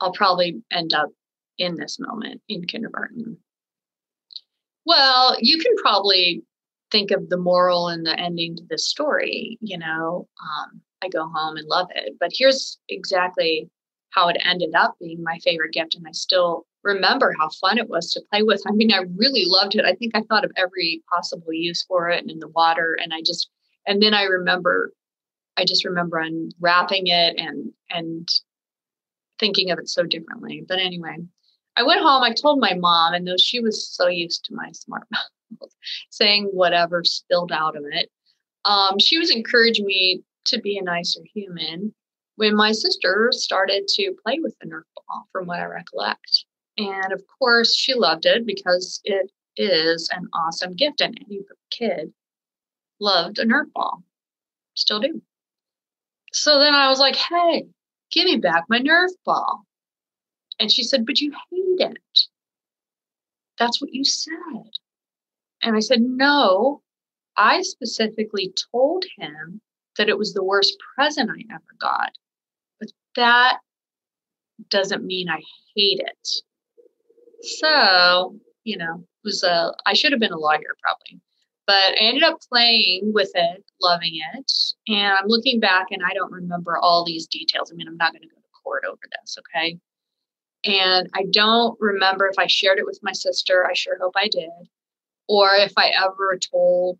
I'll 0.00 0.12
probably 0.12 0.62
end 0.70 0.94
up 0.94 1.08
in 1.56 1.74
this 1.74 1.98
moment 1.98 2.40
in 2.48 2.64
kindergarten 2.66 3.38
well, 4.88 5.36
you 5.38 5.58
can 5.58 5.76
probably 5.76 6.42
think 6.90 7.10
of 7.10 7.28
the 7.28 7.36
moral 7.36 7.88
and 7.88 8.06
the 8.06 8.18
ending 8.18 8.56
to 8.56 8.62
this 8.70 8.88
story. 8.88 9.58
You 9.60 9.76
know, 9.76 10.26
um, 10.42 10.80
I 11.02 11.08
go 11.10 11.28
home 11.28 11.58
and 11.58 11.68
love 11.68 11.88
it. 11.94 12.14
But 12.18 12.30
here's 12.32 12.78
exactly 12.88 13.68
how 14.10 14.28
it 14.28 14.38
ended 14.42 14.74
up 14.74 14.96
being 14.98 15.22
my 15.22 15.38
favorite 15.44 15.74
gift. 15.74 15.94
And 15.94 16.06
I 16.08 16.12
still 16.12 16.64
remember 16.82 17.34
how 17.38 17.50
fun 17.60 17.76
it 17.76 17.90
was 17.90 18.10
to 18.12 18.22
play 18.32 18.42
with. 18.42 18.62
I 18.66 18.72
mean, 18.72 18.90
I 18.90 19.02
really 19.14 19.44
loved 19.44 19.74
it. 19.74 19.84
I 19.84 19.92
think 19.92 20.12
I 20.14 20.22
thought 20.22 20.46
of 20.46 20.52
every 20.56 21.02
possible 21.12 21.52
use 21.52 21.84
for 21.86 22.08
it 22.08 22.22
and 22.22 22.30
in 22.30 22.38
the 22.38 22.48
water. 22.48 22.96
And 22.98 23.12
I 23.12 23.20
just, 23.20 23.50
and 23.86 24.02
then 24.02 24.14
I 24.14 24.22
remember, 24.22 24.92
I 25.58 25.66
just 25.66 25.84
remember 25.84 26.16
unwrapping 26.16 27.08
it 27.08 27.38
and, 27.38 27.72
and 27.90 28.26
thinking 29.38 29.70
of 29.70 29.78
it 29.78 29.90
so 29.90 30.04
differently. 30.04 30.64
But 30.66 30.78
anyway, 30.78 31.16
I 31.78 31.84
went 31.84 32.00
home, 32.00 32.24
I 32.24 32.32
told 32.32 32.58
my 32.58 32.74
mom, 32.74 33.14
and 33.14 33.26
though 33.26 33.36
she 33.36 33.60
was 33.60 33.88
so 33.88 34.08
used 34.08 34.44
to 34.46 34.54
my 34.54 34.72
smart 34.72 35.06
mouth 35.12 35.70
saying 36.10 36.46
whatever 36.52 37.04
spilled 37.04 37.52
out 37.52 37.76
of 37.76 37.84
it, 37.88 38.10
um, 38.64 38.98
she 38.98 39.16
was 39.16 39.30
encouraging 39.30 39.86
me 39.86 40.22
to 40.46 40.60
be 40.60 40.76
a 40.76 40.82
nicer 40.82 41.20
human 41.32 41.94
when 42.34 42.56
my 42.56 42.72
sister 42.72 43.28
started 43.32 43.86
to 43.88 44.14
play 44.24 44.40
with 44.40 44.56
the 44.60 44.66
Nerf 44.66 44.82
ball, 44.96 45.28
from 45.30 45.46
what 45.46 45.60
I 45.60 45.66
recollect. 45.66 46.44
And 46.76 47.12
of 47.12 47.22
course, 47.38 47.76
she 47.76 47.94
loved 47.94 48.26
it 48.26 48.44
because 48.44 49.00
it 49.04 49.30
is 49.56 50.08
an 50.12 50.26
awesome 50.34 50.74
gift, 50.74 51.00
and 51.00 51.16
any 51.26 51.42
kid 51.70 52.12
loved 52.98 53.38
a 53.38 53.46
Nerf 53.46 53.72
ball. 53.72 54.02
Still 54.74 54.98
do. 54.98 55.22
So 56.32 56.58
then 56.58 56.74
I 56.74 56.88
was 56.88 56.98
like, 56.98 57.16
hey, 57.16 57.66
give 58.10 58.24
me 58.24 58.36
back 58.36 58.64
my 58.68 58.80
Nerf 58.80 59.10
ball. 59.24 59.64
And 60.58 60.70
she 60.70 60.82
said, 60.82 61.06
But 61.06 61.20
you 61.20 61.32
hate 61.50 61.90
it. 61.90 62.18
That's 63.58 63.80
what 63.80 63.92
you 63.92 64.04
said. 64.04 64.70
And 65.62 65.76
I 65.76 65.80
said, 65.80 66.00
No, 66.00 66.82
I 67.36 67.62
specifically 67.62 68.52
told 68.72 69.04
him 69.18 69.60
that 69.96 70.08
it 70.08 70.18
was 70.18 70.32
the 70.32 70.44
worst 70.44 70.76
present 70.94 71.30
I 71.30 71.54
ever 71.54 71.76
got. 71.80 72.12
But 72.80 72.90
that 73.16 73.58
doesn't 74.70 75.04
mean 75.04 75.28
I 75.28 75.40
hate 75.76 76.00
it. 76.00 76.28
So, 77.42 78.36
you 78.64 78.76
know, 78.76 78.94
it 78.96 79.24
was 79.24 79.42
a, 79.42 79.72
I 79.86 79.94
should 79.94 80.12
have 80.12 80.20
been 80.20 80.32
a 80.32 80.38
lawyer 80.38 80.76
probably. 80.82 81.20
But 81.66 81.92
I 81.92 81.96
ended 82.00 82.22
up 82.22 82.38
playing 82.50 83.12
with 83.12 83.30
it, 83.34 83.64
loving 83.80 84.12
it. 84.34 84.52
And 84.88 85.12
I'm 85.12 85.26
looking 85.26 85.60
back 85.60 85.86
and 85.90 86.02
I 86.02 86.14
don't 86.14 86.32
remember 86.32 86.78
all 86.78 87.04
these 87.04 87.26
details. 87.26 87.70
I 87.70 87.76
mean, 87.76 87.86
I'm 87.86 87.96
not 87.96 88.12
going 88.12 88.22
to 88.22 88.28
go 88.28 88.36
to 88.36 88.62
court 88.64 88.84
over 88.88 89.00
this, 89.20 89.36
okay? 89.38 89.78
And 90.64 91.08
I 91.14 91.24
don't 91.30 91.78
remember 91.80 92.26
if 92.28 92.38
I 92.38 92.46
shared 92.46 92.78
it 92.78 92.86
with 92.86 92.98
my 93.02 93.12
sister. 93.12 93.66
I 93.68 93.74
sure 93.74 93.96
hope 94.00 94.14
I 94.16 94.28
did. 94.28 94.50
Or 95.28 95.50
if 95.54 95.72
I 95.76 95.92
ever 96.04 96.38
told 96.38 96.98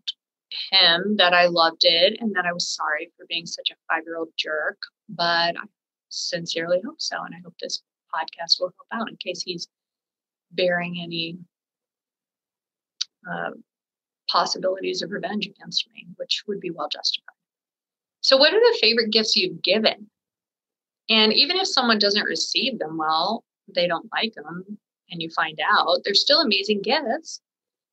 him 0.71 1.17
that 1.17 1.35
I 1.35 1.47
loved 1.47 1.83
it 1.83 2.19
and 2.21 2.35
that 2.35 2.47
I 2.47 2.53
was 2.53 2.69
sorry 2.69 3.11
for 3.17 3.27
being 3.29 3.47
such 3.47 3.71
a 3.71 3.77
five 3.93 4.05
year 4.05 4.17
old 4.17 4.31
jerk. 4.37 4.79
But 5.09 5.57
I 5.57 5.65
sincerely 6.09 6.81
hope 6.85 7.00
so. 7.00 7.17
And 7.25 7.35
I 7.35 7.41
hope 7.45 7.55
this 7.61 7.83
podcast 8.15 8.61
will 8.61 8.73
help 8.77 9.03
out 9.03 9.09
in 9.09 9.17
case 9.17 9.43
he's 9.43 9.69
bearing 10.53 11.00
any 11.03 11.38
uh, 13.31 13.50
possibilities 14.31 15.03
of 15.03 15.11
revenge 15.11 15.47
against 15.47 15.88
me, 15.95 16.07
which 16.17 16.45
would 16.47 16.61
be 16.61 16.71
well 16.71 16.88
justified. 16.91 17.35
So, 18.21 18.37
what 18.37 18.53
are 18.53 18.61
the 18.61 18.79
favorite 18.81 19.11
gifts 19.11 19.37
you've 19.37 19.62
given? 19.62 20.09
And 21.11 21.33
even 21.33 21.57
if 21.57 21.67
someone 21.67 21.99
doesn't 21.99 22.25
receive 22.25 22.79
them 22.79 22.99
well, 22.99 23.45
they 23.75 23.87
don't 23.87 24.11
like 24.13 24.35
them, 24.35 24.79
and 25.11 25.23
you 25.23 25.31
find 25.31 25.59
out, 25.61 26.01
they're 26.05 26.15
still 26.15 26.41
amazing 26.41 26.83
gifts 26.83 27.41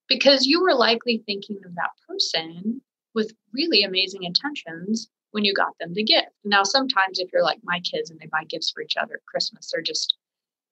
because 0.08 0.46
you 0.46 0.62
were 0.62 0.74
likely 0.74 1.24
thinking 1.25 1.58
of 1.65 1.75
that 1.75 1.91
person 2.08 2.82
with 3.13 3.34
really 3.53 3.84
amazing 3.84 4.24
intentions 4.24 5.10
when 5.32 5.44
you 5.44 5.53
got 5.53 5.77
them 5.79 5.94
the 5.94 6.03
gift. 6.03 6.29
Now, 6.44 6.63
sometimes 6.63 7.20
if 7.20 7.29
you're 7.34 7.44
like 7.44 7.60
my 7.63 7.79
kids 7.79 8.10
and 8.10 8.20
they 8.20 8.27
buy 8.27 8.44
gifts 8.48 8.72
for 8.72 8.82
each 8.82 8.98
other 8.98 9.15
at 9.15 9.25
Christmas, 9.25 9.72
they're 9.72 9.82
just, 9.82 10.15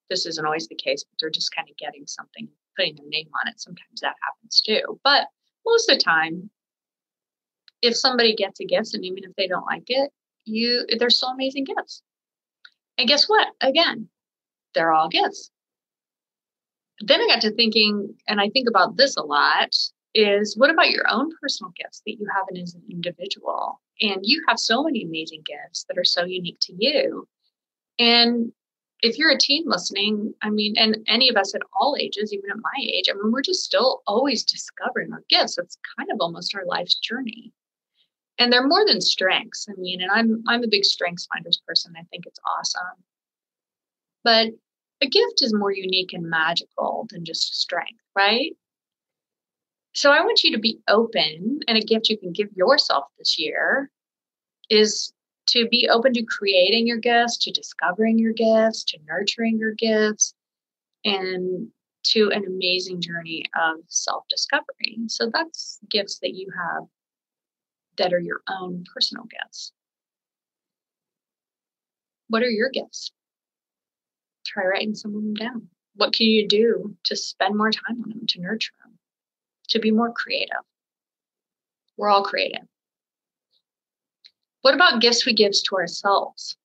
this 0.09 0.25
isn't 0.25 0.45
always 0.45 0.67
the 0.67 0.75
case, 0.75 1.03
but 1.03 1.17
they're 1.19 1.29
just 1.29 1.53
kind 1.55 1.67
of 1.69 1.77
getting 1.77 2.05
something, 2.05 2.47
putting 2.77 2.95
their 2.95 3.07
name 3.07 3.29
on 3.41 3.51
it. 3.51 3.59
Sometimes 3.59 4.01
that 4.01 4.15
happens 4.21 4.61
too. 4.61 4.99
But 5.03 5.27
most 5.65 5.89
of 5.89 5.97
the 5.97 6.03
time, 6.03 6.49
if 7.81 7.95
somebody 7.95 8.35
gets 8.35 8.59
a 8.59 8.65
gift 8.65 8.93
and 8.93 9.03
even 9.03 9.23
if 9.23 9.35
they 9.35 9.47
don't 9.47 9.65
like 9.65 9.85
it, 9.87 10.11
you 10.45 10.85
they're 10.97 11.09
still 11.09 11.29
amazing 11.29 11.65
gifts. 11.65 12.01
And 12.97 13.07
guess 13.07 13.27
what? 13.27 13.47
Again, 13.61 14.07
they're 14.73 14.93
all 14.93 15.09
gifts. 15.09 15.51
Then 16.99 17.21
I 17.21 17.27
got 17.27 17.41
to 17.41 17.51
thinking, 17.51 18.15
and 18.27 18.39
I 18.39 18.49
think 18.49 18.69
about 18.69 18.97
this 18.97 19.17
a 19.17 19.23
lot, 19.23 19.75
is 20.13 20.55
what 20.55 20.69
about 20.69 20.91
your 20.91 21.05
own 21.09 21.31
personal 21.41 21.73
gifts 21.75 22.01
that 22.05 22.13
you 22.13 22.27
have 22.33 22.45
as 22.61 22.75
an 22.75 22.83
individual? 22.89 23.81
And 24.01 24.19
you 24.23 24.43
have 24.47 24.59
so 24.59 24.83
many 24.83 25.03
amazing 25.03 25.43
gifts 25.45 25.85
that 25.87 25.97
are 25.97 26.05
so 26.05 26.23
unique 26.23 26.59
to 26.61 26.73
you. 26.77 27.27
And 27.99 28.51
if 29.01 29.17
you're 29.17 29.31
a 29.31 29.37
teen 29.37 29.63
listening, 29.65 30.33
I 30.41 30.49
mean, 30.49 30.75
and 30.77 30.97
any 31.07 31.29
of 31.29 31.35
us 31.35 31.53
at 31.53 31.61
all 31.73 31.97
ages, 31.99 32.31
even 32.31 32.49
at 32.49 32.57
my 32.57 32.81
age, 32.81 33.09
I 33.09 33.13
mean, 33.13 33.31
we're 33.31 33.41
just 33.41 33.63
still 33.63 34.01
always 34.07 34.43
discovering 34.43 35.11
our 35.11 35.23
gifts. 35.29 35.57
It's 35.57 35.77
kind 35.97 36.09
of 36.11 36.17
almost 36.21 36.55
our 36.55 36.65
life's 36.65 36.95
journey. 36.95 37.51
And 38.39 38.51
they're 38.51 38.67
more 38.67 38.85
than 38.85 39.01
strengths. 39.01 39.67
I 39.69 39.73
mean, 39.77 40.01
and 40.01 40.09
I'm 40.09 40.43
I'm 40.47 40.63
a 40.63 40.67
big 40.67 40.85
strengths 40.85 41.27
finders 41.27 41.61
person. 41.67 41.93
I 41.97 42.03
think 42.09 42.25
it's 42.25 42.39
awesome. 42.57 43.03
But 44.23 44.53
a 45.03 45.07
gift 45.07 45.41
is 45.41 45.53
more 45.53 45.71
unique 45.71 46.13
and 46.13 46.29
magical 46.29 47.07
than 47.09 47.25
just 47.25 47.59
strength, 47.59 47.99
right? 48.15 48.55
So 49.93 50.11
I 50.11 50.21
want 50.21 50.43
you 50.43 50.51
to 50.53 50.59
be 50.59 50.79
open, 50.87 51.59
and 51.67 51.77
a 51.77 51.81
gift 51.81 52.09
you 52.09 52.17
can 52.17 52.31
give 52.31 52.49
yourself 52.55 53.05
this 53.17 53.37
year 53.37 53.91
is 54.69 55.13
to 55.47 55.67
be 55.67 55.89
open 55.89 56.13
to 56.13 56.23
creating 56.23 56.87
your 56.87 56.97
gifts, 56.97 57.37
to 57.39 57.51
discovering 57.51 58.17
your 58.17 58.33
gifts, 58.33 58.85
to 58.85 58.97
nurturing 59.05 59.59
your 59.59 59.73
gifts, 59.73 60.33
and 61.03 61.67
to 62.03 62.31
an 62.31 62.45
amazing 62.45 63.01
journey 63.01 63.43
of 63.61 63.81
self 63.87 64.23
discovery. 64.29 64.97
So 65.07 65.29
that's 65.31 65.79
gifts 65.89 66.19
that 66.19 66.33
you 66.33 66.47
have 66.57 66.83
that 67.97 68.13
are 68.13 68.19
your 68.19 68.41
own 68.49 68.85
personal 68.93 69.25
gifts. 69.25 69.73
What 72.29 72.41
are 72.41 72.49
your 72.49 72.69
gifts? 72.69 73.11
Try 74.45 74.65
writing 74.65 74.95
some 74.95 75.15
of 75.15 75.21
them 75.21 75.33
down. 75.33 75.67
What 75.95 76.13
can 76.13 76.27
you 76.27 76.47
do 76.47 76.95
to 77.05 77.15
spend 77.15 77.55
more 77.55 77.71
time 77.71 78.01
on 78.03 78.09
them, 78.09 78.25
to 78.27 78.41
nurture 78.41 78.73
them, 78.83 78.97
to 79.69 79.79
be 79.79 79.91
more 79.91 80.11
creative? 80.11 80.63
We're 81.97 82.09
all 82.09 82.23
creative. 82.23 82.67
What 84.61 84.73
about 84.73 85.01
gifts 85.01 85.25
we 85.25 85.33
give 85.33 85.51
to 85.51 85.75
ourselves? 85.75 86.57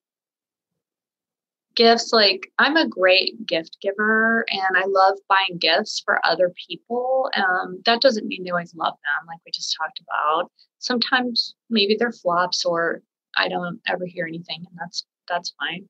Gifts 1.75 2.13
like 2.13 2.51
I'm 2.59 2.77
a 2.77 2.89
great 2.89 3.47
gift 3.47 3.79
giver 3.81 4.45
and 4.51 4.77
I 4.77 4.85
love 4.87 5.19
buying 5.29 5.59
gifts 5.59 6.01
for 6.05 6.25
other 6.25 6.53
people. 6.69 7.31
Um, 7.37 7.83
that 7.87 8.01
doesn't 8.01 8.27
mean 8.27 8.45
they 8.45 8.51
always 8.51 8.75
love 8.75 8.95
them, 8.95 9.27
like 9.27 9.39
we 9.45 9.53
just 9.53 9.77
talked 9.77 10.01
about. 10.01 10.51
Sometimes 10.79 11.55
maybe 11.71 11.97
they're 11.99 12.13
flops 12.13 12.65
or 12.65 13.03
I 13.37 13.49
don't 13.49 13.81
ever 13.87 14.07
hear 14.07 14.27
anything, 14.27 14.65
and 14.69 14.79
that's 14.79 15.05
that's 15.29 15.55
fine. 15.59 15.89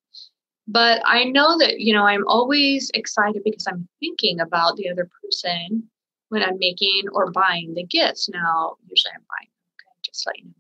But 0.71 1.01
I 1.07 1.25
know 1.25 1.59
that 1.59 1.81
you 1.81 1.95
know 1.95 2.05
I'm 2.05 2.27
always 2.29 2.91
excited 2.95 3.43
because 3.45 3.67
I'm 3.67 3.89
thinking 4.01 4.39
about 4.39 4.77
the 4.77 4.91
other 4.91 5.09
person 5.23 5.89
when 6.29 6.43
I'm 6.43 6.59
making 6.59 7.05
or 7.13 7.31
buying 7.31 7.75
the 7.75 7.85
gifts. 7.85 8.29
Now, 8.29 8.77
usually 8.87 9.13
I'm 9.15 9.25
buying, 9.31 9.49
okay, 9.73 9.99
just 10.03 10.27
let 10.27 10.39
you 10.39 10.45
know. 10.45 10.53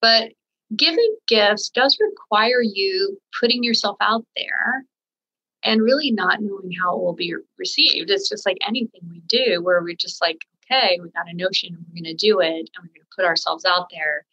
But 0.00 0.32
giving 0.74 1.16
gifts 1.28 1.68
does 1.68 1.98
require 2.00 2.62
you 2.62 3.20
putting 3.38 3.62
yourself 3.62 3.96
out 4.00 4.24
there 4.36 4.86
and 5.62 5.82
really 5.82 6.10
not 6.10 6.40
knowing 6.40 6.72
how 6.72 6.96
it 6.96 7.02
will 7.02 7.12
be 7.12 7.34
received. 7.58 8.10
It's 8.10 8.28
just 8.28 8.46
like 8.46 8.58
anything 8.66 9.02
we 9.08 9.20
do 9.26 9.62
where 9.62 9.82
we're 9.82 9.94
just 9.94 10.20
like, 10.20 10.38
okay, 10.64 10.98
we 11.00 11.10
got 11.10 11.28
a 11.30 11.36
notion 11.36 11.76
we're 11.76 12.02
going 12.02 12.04
to 12.04 12.14
do 12.14 12.40
it 12.40 12.48
and 12.48 12.68
we're 12.78 12.88
going 12.88 13.00
to 13.00 13.14
put 13.16 13.24
ourselves 13.24 13.64
out 13.64 13.88
there. 13.90 14.24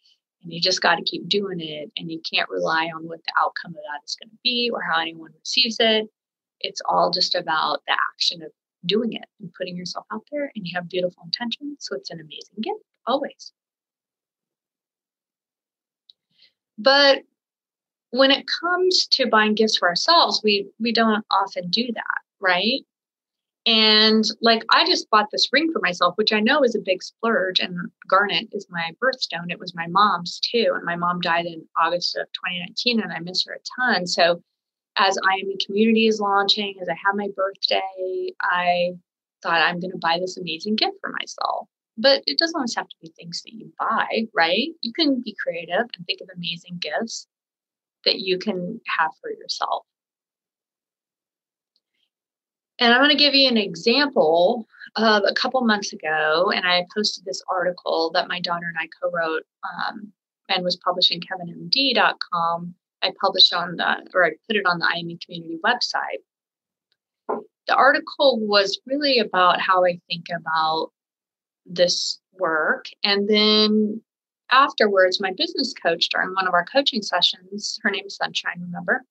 And 0.42 0.52
you 0.52 0.60
just 0.60 0.80
got 0.80 0.96
to 0.96 1.02
keep 1.02 1.28
doing 1.28 1.60
it. 1.60 1.90
And 1.96 2.10
you 2.10 2.20
can't 2.20 2.48
rely 2.48 2.90
on 2.94 3.06
what 3.06 3.22
the 3.24 3.32
outcome 3.40 3.72
of 3.72 3.76
that 3.76 4.04
is 4.04 4.16
going 4.20 4.30
to 4.30 4.38
be 4.42 4.70
or 4.72 4.80
how 4.82 5.00
anyone 5.00 5.30
receives 5.38 5.76
it. 5.80 6.08
It's 6.60 6.80
all 6.88 7.10
just 7.10 7.34
about 7.34 7.82
the 7.86 7.96
action 8.14 8.42
of 8.42 8.50
doing 8.86 9.12
it 9.12 9.24
and 9.40 9.52
putting 9.56 9.76
yourself 9.76 10.06
out 10.12 10.24
there. 10.30 10.50
And 10.54 10.66
you 10.66 10.72
have 10.74 10.88
beautiful 10.88 11.22
intentions. 11.24 11.78
So 11.80 11.96
it's 11.96 12.10
an 12.10 12.20
amazing 12.20 12.62
gift, 12.62 12.84
always. 13.06 13.52
But 16.78 17.22
when 18.10 18.30
it 18.30 18.46
comes 18.60 19.06
to 19.12 19.26
buying 19.26 19.54
gifts 19.54 19.76
for 19.78 19.88
ourselves, 19.88 20.40
we 20.42 20.68
we 20.80 20.92
don't 20.92 21.24
often 21.30 21.68
do 21.68 21.86
that, 21.94 22.18
right? 22.40 22.80
And 23.70 24.24
like 24.40 24.64
I 24.70 24.84
just 24.84 25.08
bought 25.10 25.30
this 25.30 25.48
ring 25.52 25.70
for 25.72 25.78
myself, 25.80 26.14
which 26.16 26.32
I 26.32 26.40
know 26.40 26.64
is 26.64 26.74
a 26.74 26.80
big 26.84 27.04
splurge. 27.04 27.60
And 27.60 27.76
garnet 28.08 28.48
is 28.50 28.66
my 28.68 28.90
birthstone. 29.00 29.50
It 29.50 29.60
was 29.60 29.76
my 29.76 29.86
mom's 29.86 30.40
too. 30.40 30.72
And 30.74 30.84
my 30.84 30.96
mom 30.96 31.20
died 31.20 31.46
in 31.46 31.64
August 31.80 32.16
of 32.16 32.26
2019, 32.32 33.00
and 33.00 33.12
I 33.12 33.20
miss 33.20 33.44
her 33.44 33.52
a 33.52 33.62
ton. 33.80 34.08
So 34.08 34.42
as 34.96 35.16
IME 35.22 35.56
community 35.64 36.08
is 36.08 36.18
launching, 36.18 36.74
as 36.82 36.88
I 36.88 36.94
have 36.94 37.14
my 37.14 37.28
birthday, 37.36 38.32
I 38.42 38.90
thought 39.40 39.62
I'm 39.62 39.78
going 39.78 39.92
to 39.92 39.98
buy 39.98 40.18
this 40.18 40.36
amazing 40.36 40.74
gift 40.74 40.96
for 41.00 41.12
myself. 41.20 41.68
But 41.96 42.24
it 42.26 42.38
doesn't 42.38 42.56
always 42.56 42.74
have 42.74 42.88
to 42.88 42.96
be 43.00 43.12
things 43.16 43.40
that 43.44 43.52
you 43.52 43.72
buy, 43.78 44.24
right? 44.34 44.70
You 44.80 44.92
can 44.92 45.20
be 45.24 45.36
creative 45.40 45.86
and 45.96 46.06
think 46.06 46.20
of 46.20 46.28
amazing 46.34 46.80
gifts 46.80 47.28
that 48.04 48.18
you 48.18 48.36
can 48.36 48.80
have 48.98 49.12
for 49.20 49.30
yourself. 49.30 49.86
And 52.80 52.94
I'm 52.94 53.00
going 53.00 53.10
to 53.10 53.22
give 53.22 53.34
you 53.34 53.46
an 53.46 53.58
example 53.58 54.66
of 54.96 55.22
a 55.26 55.34
couple 55.34 55.60
months 55.60 55.92
ago, 55.92 56.50
and 56.54 56.66
I 56.66 56.86
posted 56.94 57.24
this 57.24 57.42
article 57.48 58.10
that 58.14 58.26
my 58.26 58.40
daughter 58.40 58.66
and 58.66 58.76
I 58.80 58.88
co-wrote 59.00 59.44
um, 59.64 60.12
and 60.48 60.64
was 60.64 60.76
published 60.76 61.12
in 61.12 61.20
kevinmd.com. 61.20 62.74
I 63.02 63.12
published 63.20 63.52
on 63.52 63.76
the, 63.76 64.10
or 64.14 64.24
I 64.24 64.30
put 64.46 64.56
it 64.56 64.66
on 64.66 64.78
the 64.78 64.86
IME 64.86 65.18
community 65.24 65.58
website. 65.64 66.22
The 67.68 67.74
article 67.74 68.40
was 68.40 68.80
really 68.86 69.18
about 69.18 69.60
how 69.60 69.84
I 69.84 70.00
think 70.08 70.26
about 70.34 70.90
this 71.66 72.18
work. 72.32 72.86
And 73.04 73.28
then 73.28 74.02
afterwards, 74.50 75.20
my 75.20 75.32
business 75.36 75.72
coach 75.74 76.08
during 76.08 76.34
one 76.34 76.48
of 76.48 76.54
our 76.54 76.64
coaching 76.64 77.02
sessions, 77.02 77.78
her 77.82 77.90
name 77.90 78.06
is 78.06 78.16
Sunshine, 78.16 78.60
remember? 78.60 79.04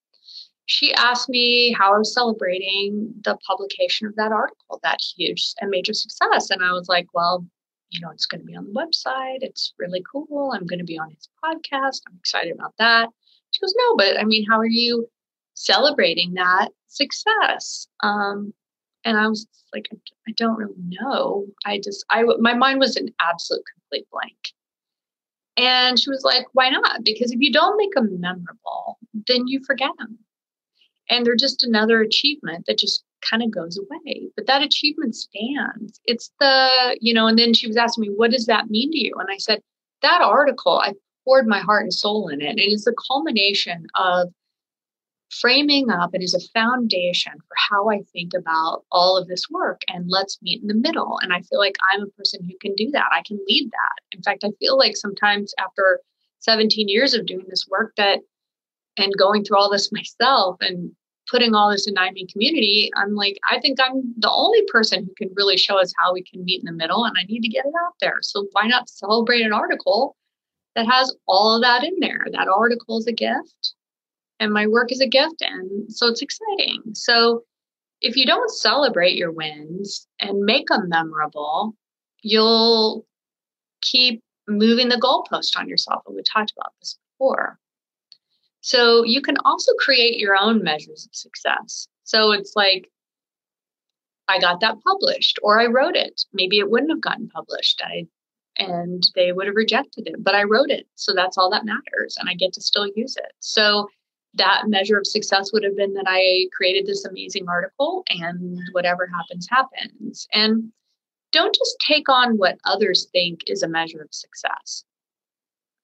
She 0.70 0.94
asked 0.94 1.30
me 1.30 1.74
how 1.76 1.96
I 1.96 1.98
was 1.98 2.14
celebrating 2.14 3.12
the 3.24 3.36
publication 3.38 4.06
of 4.06 4.16
that 4.18 4.32
article, 4.32 4.80
that 4.84 5.00
huge 5.02 5.54
and 5.60 5.72
major 5.72 5.94
success. 5.94 6.52
And 6.52 6.64
I 6.64 6.74
was 6.74 6.88
like, 6.88 7.08
well, 7.12 7.44
you 7.90 8.00
know, 8.00 8.12
it's 8.12 8.28
going 8.28 8.42
to 8.42 8.46
be 8.46 8.56
on 8.56 8.66
the 8.66 8.80
website. 8.80 9.40
It's 9.42 9.74
really 9.80 10.04
cool. 10.12 10.52
I'm 10.54 10.68
going 10.68 10.78
to 10.78 10.86
be 10.86 11.00
on 11.00 11.10
his 11.10 11.28
podcast. 11.44 12.02
I'm 12.08 12.18
excited 12.20 12.54
about 12.54 12.76
that. 12.78 13.10
She 13.50 13.62
goes, 13.62 13.74
no, 13.76 13.96
but 13.98 14.20
I 14.20 14.26
mean, 14.26 14.46
how 14.48 14.60
are 14.60 14.68
you 14.68 15.10
celebrating 15.56 16.36
that 16.36 16.70
success? 16.86 17.88
Um, 18.02 18.54
and 19.06 19.18
I 19.18 19.28
was 19.28 19.48
like, 19.74 19.90
I 20.28 20.34
don't 20.38 20.56
really 20.56 20.84
know. 20.88 21.48
I 21.66 21.80
just, 21.84 22.06
I, 22.12 22.26
my 22.40 22.54
mind 22.54 22.80
was 22.80 22.96
an 22.96 23.10
absolute 23.20 23.64
complete 23.74 24.08
blank. 24.12 24.54
And 25.58 26.00
she 26.00 26.12
was 26.12 26.22
like, 26.24 26.46
why 26.54 26.70
not? 26.70 27.04
Because 27.04 27.32
if 27.32 27.40
you 27.40 27.52
don't 27.52 27.76
make 27.76 27.96
them 27.96 28.22
memorable, 28.22 29.00
then 29.26 29.48
you 29.48 29.62
forget 29.66 29.90
them. 29.98 30.20
And 31.10 31.26
they're 31.26 31.36
just 31.36 31.64
another 31.64 32.02
achievement 32.02 32.66
that 32.68 32.78
just 32.78 33.04
kind 33.22 33.44
of 33.44 33.52
goes 33.52 33.78
away. 33.80 34.30
But 34.36 34.46
that 34.48 34.62
achievement 34.62 35.16
stands. 35.16 36.00
It's 36.06 36.32
the, 36.40 36.98
you 37.02 37.14
know, 37.14 37.28
and 37.28 37.38
then 37.38 37.54
she 37.54 37.68
was 37.68 37.78
asking 37.78 38.04
me, 38.04 38.14
what 38.16 38.32
does 38.32 38.46
that 38.46 38.70
mean 38.70 38.92
to 38.92 38.98
you? 38.98 39.16
And 39.18 39.28
I 39.32 39.38
said, 39.38 39.62
that 40.02 40.22
article, 40.22 40.80
I 40.80 40.94
poured 41.26 41.48
my 41.48 41.60
heart 41.60 41.84
and 41.84 41.94
soul 41.94 42.30
in 42.30 42.42
it. 42.42 42.50
And 42.50 42.60
it's 42.60 42.88
a 42.88 42.94
culmination 43.08 43.88
of 43.96 44.30
framing 45.30 45.90
up 45.92 46.14
and 46.14 46.24
is 46.24 46.34
a 46.34 46.60
foundation 46.60 47.34
for 47.34 47.56
how 47.70 47.90
I 47.90 48.02
think 48.14 48.34
about 48.34 48.84
all 48.92 49.18
of 49.18 49.28
this 49.28 49.44
work. 49.50 49.82
And 49.88 50.06
let's 50.08 50.40
meet 50.42 50.62
in 50.62 50.68
the 50.68 50.74
middle. 50.74 51.20
And 51.22 51.34
I 51.34 51.42
feel 51.42 51.60
like 51.60 51.76
I'm 51.94 52.02
a 52.02 52.08
person 52.18 52.44
who 52.44 52.56
can 52.62 52.74
do 52.76 52.90
that. 52.92 53.10
I 53.12 53.22
can 53.26 53.40
lead 53.48 53.70
that. 53.72 54.16
In 54.16 54.24
fact, 54.24 54.44
I 54.44 54.50
feel 54.60 54.78
like 54.78 54.96
sometimes 54.96 55.54
after 55.60 56.02
17 56.40 56.90
years 56.90 57.14
of 57.14 57.26
doing 57.26 57.46
this 57.50 57.68
work 57.70 57.94
that 57.98 58.20
and 58.98 59.14
going 59.18 59.44
through 59.44 59.58
all 59.58 59.70
this 59.70 59.92
myself 59.92 60.58
and 60.62 60.92
putting 61.30 61.54
all 61.54 61.72
this 61.72 61.88
in 61.88 61.98
IME 61.98 62.28
community, 62.32 62.92
I'm 62.96 63.16
like, 63.16 63.38
I 63.50 63.60
think 63.60 63.80
I'm 63.80 64.14
the 64.18 64.32
only 64.32 64.62
person 64.68 65.04
who 65.04 65.14
can 65.16 65.34
really 65.36 65.58
show 65.58 65.80
us 65.80 65.94
how 65.98 66.14
we 66.14 66.24
can 66.24 66.44
meet 66.44 66.62
in 66.62 66.66
the 66.66 66.72
middle, 66.72 67.04
and 67.06 67.16
I 67.18 67.24
need 67.24 67.42
to 67.42 67.50
get 67.50 67.66
it 67.66 67.74
out 67.86 67.94
there. 68.02 68.18
So 68.22 68.48
why 68.52 68.68
not 68.68 68.90
celebrate 68.90 69.42
an 69.42 69.54
article 69.54 70.16
that 70.76 70.88
has 70.88 71.16
all 71.28 71.56
of 71.56 71.62
that 71.62 71.84
in 71.84 71.96
there? 72.00 72.26
That 72.32 72.48
article 72.48 72.98
is 72.98 73.08
a 73.08 73.14
gift, 73.14 73.74
and 74.40 74.54
my 74.54 74.68
work 74.68 74.92
is 74.92 75.02
a 75.02 75.08
gift, 75.08 75.42
and 75.42 75.92
so 75.92 76.08
it's 76.08 76.22
exciting. 76.22 76.82
So 76.94 77.44
if 78.02 78.16
you 78.16 78.26
don't 78.26 78.50
celebrate 78.52 79.16
your 79.16 79.32
wins 79.32 80.08
and 80.20 80.40
make 80.40 80.68
them 80.68 80.88
memorable, 80.90 81.76
you'll 82.22 83.06
keep 83.82 84.24
moving 84.48 84.90
the 84.90 84.96
goalpost 84.96 85.58
on 85.58 85.68
yourself. 85.68 86.04
And 86.08 86.16
we 86.16 86.24
talked 86.24 86.54
about 86.58 86.74
this 86.80 86.98
before. 87.14 87.60
So 88.70 89.04
you 89.04 89.20
can 89.20 89.36
also 89.46 89.72
create 89.80 90.20
your 90.20 90.38
own 90.40 90.64
measures 90.64 91.08
of 91.08 91.16
success. 91.16 91.88
So 92.04 92.32
it's 92.32 92.54
like, 92.56 92.88
I 94.28 94.38
got 94.38 94.60
that 94.62 94.76
published, 94.86 95.40
or 95.42 95.60
I 95.60 95.66
wrote 95.66 95.96
it. 95.96 96.22
Maybe 96.34 96.60
it 96.60 96.70
wouldn't 96.70 96.92
have 96.92 97.02
gotten 97.02 97.30
published. 97.30 97.82
I 97.84 98.06
and 98.58 99.10
they 99.16 99.32
would 99.32 99.48
have 99.48 99.56
rejected 99.56 100.06
it, 100.06 100.24
but 100.24 100.36
I 100.36 100.44
wrote 100.44 100.70
it. 100.70 100.86
So 100.94 101.14
that's 101.16 101.36
all 101.36 101.50
that 101.50 101.66
matters. 101.66 102.16
And 102.20 102.30
I 102.30 102.36
get 102.36 102.54
to 102.54 102.62
still 102.62 102.86
use 102.96 103.16
it. 103.18 103.32
So 103.40 103.88
that 104.36 104.66
measure 104.68 105.00
of 105.00 105.08
success 105.08 105.52
would 105.52 105.64
have 105.64 105.76
been 105.76 105.94
that 105.96 106.06
I 106.08 106.46
created 106.56 106.86
this 106.86 107.06
amazing 107.06 107.50
article 107.50 108.04
and 108.10 108.60
whatever 108.74 109.08
happens, 109.08 109.48
happens. 109.50 110.28
And 110.32 110.72
don't 111.32 111.56
just 111.56 111.76
take 111.88 112.08
on 112.08 112.38
what 112.38 112.60
others 112.66 113.08
think 113.12 113.40
is 113.48 113.64
a 113.64 113.68
measure 113.68 114.02
of 114.02 114.10
success. 114.12 114.84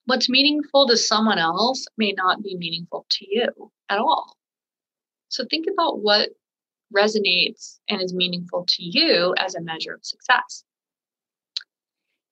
What's 0.06 0.28
meaningful 0.28 0.86
to 0.88 0.96
someone 0.96 1.38
else 1.38 1.84
may 1.96 2.12
not 2.12 2.42
be 2.42 2.56
meaningful 2.56 3.06
to 3.10 3.26
you 3.28 3.70
at 3.88 3.98
all. 3.98 4.36
So 5.28 5.44
think 5.50 5.66
about 5.70 6.00
what 6.00 6.30
resonates 6.96 7.78
and 7.88 8.00
is 8.00 8.14
meaningful 8.14 8.64
to 8.68 8.82
you 8.82 9.34
as 9.38 9.54
a 9.54 9.60
measure 9.60 9.94
of 9.94 10.04
success. 10.04 10.64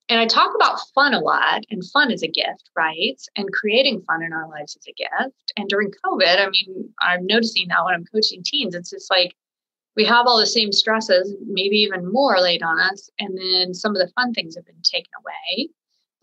And 0.09 0.21
I 0.21 0.27
talk 0.27 0.55
about 0.55 0.79
fun 0.95 1.15
a 1.15 1.19
lot, 1.19 1.65
and 1.71 1.83
fun 1.91 2.13
is 2.13 2.23
a 2.23 2.29
gift, 2.29 2.71
right? 2.77 3.17
And 3.37 3.53
creating 3.53 4.03
fun 4.03 4.23
in 4.23 4.33
our 4.33 4.49
lives 4.49 4.77
is 4.77 4.87
a 4.87 4.93
gift. 4.93 5.53
And 5.57 5.69
during 5.69 5.91
COVID, 6.05 6.47
I 6.47 6.51
mean, 6.51 6.91
I'm 7.01 7.27
noticing 7.27 7.69
that 7.69 7.85
when 7.85 7.95
I'm 7.95 8.05
coaching 8.05 8.43
teens, 8.45 8.75
it's 8.75 8.91
just 8.91 9.11
like 9.11 9.35
we 9.97 10.05
have 10.05 10.27
all 10.27 10.39
the 10.39 10.47
same 10.47 10.73
stresses, 10.73 11.35
maybe 11.47 11.77
even 11.77 12.13
more 12.13 12.39
laid 12.39 12.63
on 12.63 12.79
us. 12.79 13.09
And 13.19 13.37
then 13.37 13.73
some 13.73 13.93
of 13.93 13.99
the 13.99 14.13
fun 14.15 14.35
things 14.35 14.57
have 14.57 14.67
been 14.67 14.83
taken 14.83 15.11
away. 15.21 15.71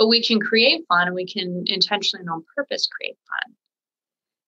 But 0.02 0.08
we 0.08 0.24
can 0.24 0.40
create 0.40 0.84
fun 0.88 1.06
and 1.06 1.16
we 1.16 1.28
can 1.28 1.64
intentionally 1.68 2.22
and 2.22 2.30
on 2.32 2.44
purpose 2.56 2.88
create 2.88 3.20
fun. 3.30 3.54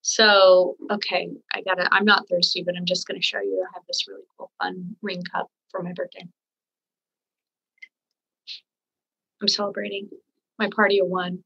So, 0.02 0.78
okay, 0.90 1.30
I 1.54 1.62
gotta, 1.62 1.88
I'm 1.92 2.06
not 2.06 2.28
thirsty, 2.28 2.64
but 2.64 2.76
I'm 2.76 2.88
just 2.88 3.06
gonna 3.06 3.22
show 3.22 3.40
you. 3.40 3.64
I 3.64 3.72
have 3.76 3.84
this 3.88 4.08
really 4.08 4.24
cool 4.36 4.50
fun 4.60 4.96
ring 5.04 5.22
cup 5.32 5.52
for 5.70 5.84
my 5.84 5.94
birthday. 5.94 6.26
I'm 9.44 9.48
celebrating 9.48 10.10
my 10.58 10.70
party 10.76 10.98
of 10.98 11.06
one. 11.06 11.44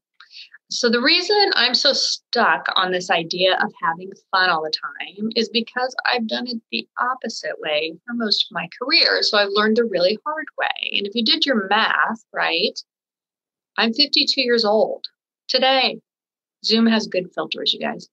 So, 0.70 0.88
the 0.88 1.02
reason 1.02 1.50
I'm 1.54 1.74
so 1.74 1.92
stuck 1.92 2.66
on 2.76 2.90
this 2.90 3.10
idea 3.10 3.58
of 3.62 3.70
having 3.82 4.10
fun 4.30 4.48
all 4.48 4.62
the 4.62 4.72
time 4.72 5.28
is 5.36 5.50
because 5.50 5.94
I've 6.06 6.26
done 6.26 6.46
it 6.46 6.62
the 6.72 6.88
opposite 6.98 7.60
way 7.60 7.92
for 8.06 8.14
most 8.14 8.46
of 8.46 8.54
my 8.54 8.70
career. 8.80 9.22
So, 9.22 9.36
I've 9.36 9.52
learned 9.52 9.76
the 9.76 9.84
really 9.84 10.18
hard 10.24 10.46
way. 10.58 10.96
And 10.96 11.06
if 11.06 11.14
you 11.14 11.26
did 11.26 11.44
your 11.44 11.68
math, 11.68 12.24
right, 12.32 12.72
I'm 13.78 13.94
52 13.94 14.42
years 14.42 14.64
old 14.64 15.04
today. 15.46 16.00
Zoom 16.64 16.86
has 16.86 17.06
good 17.06 17.32
filters, 17.32 17.72
you 17.72 17.80
guys. 17.80 18.08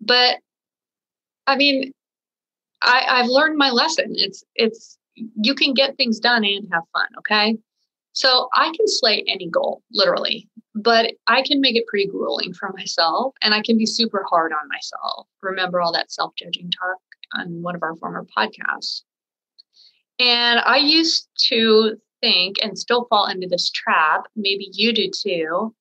But 0.00 0.38
I 1.46 1.56
mean, 1.56 1.92
I, 2.82 3.04
I've 3.08 3.28
learned 3.28 3.56
my 3.56 3.70
lesson. 3.70 4.06
It's, 4.10 4.44
it's, 4.56 4.98
you 5.14 5.54
can 5.54 5.74
get 5.74 5.96
things 5.96 6.18
done 6.18 6.44
and 6.44 6.68
have 6.72 6.82
fun, 6.92 7.06
okay? 7.18 7.56
So 8.12 8.48
I 8.54 8.72
can 8.76 8.88
slay 8.88 9.24
any 9.28 9.48
goal, 9.48 9.82
literally, 9.92 10.48
but 10.74 11.12
I 11.28 11.42
can 11.42 11.60
make 11.60 11.76
it 11.76 11.86
pretty 11.86 12.08
grueling 12.08 12.52
for 12.52 12.72
myself 12.76 13.34
and 13.42 13.54
I 13.54 13.62
can 13.62 13.78
be 13.78 13.86
super 13.86 14.24
hard 14.28 14.52
on 14.52 14.68
myself. 14.68 15.28
Remember 15.40 15.80
all 15.80 15.92
that 15.92 16.10
self 16.10 16.34
judging 16.34 16.70
talk 16.70 16.98
on 17.34 17.62
one 17.62 17.76
of 17.76 17.82
our 17.82 17.94
former 17.96 18.26
podcasts. 18.36 19.02
And 20.18 20.60
I 20.60 20.78
used 20.78 21.28
to 21.48 21.96
think 22.26 22.56
and 22.62 22.78
still 22.78 23.06
fall 23.08 23.26
into 23.26 23.46
this 23.46 23.70
trap, 23.70 24.24
maybe 24.34 24.68
you 24.72 24.92
do 24.92 25.10
too, 25.10 25.74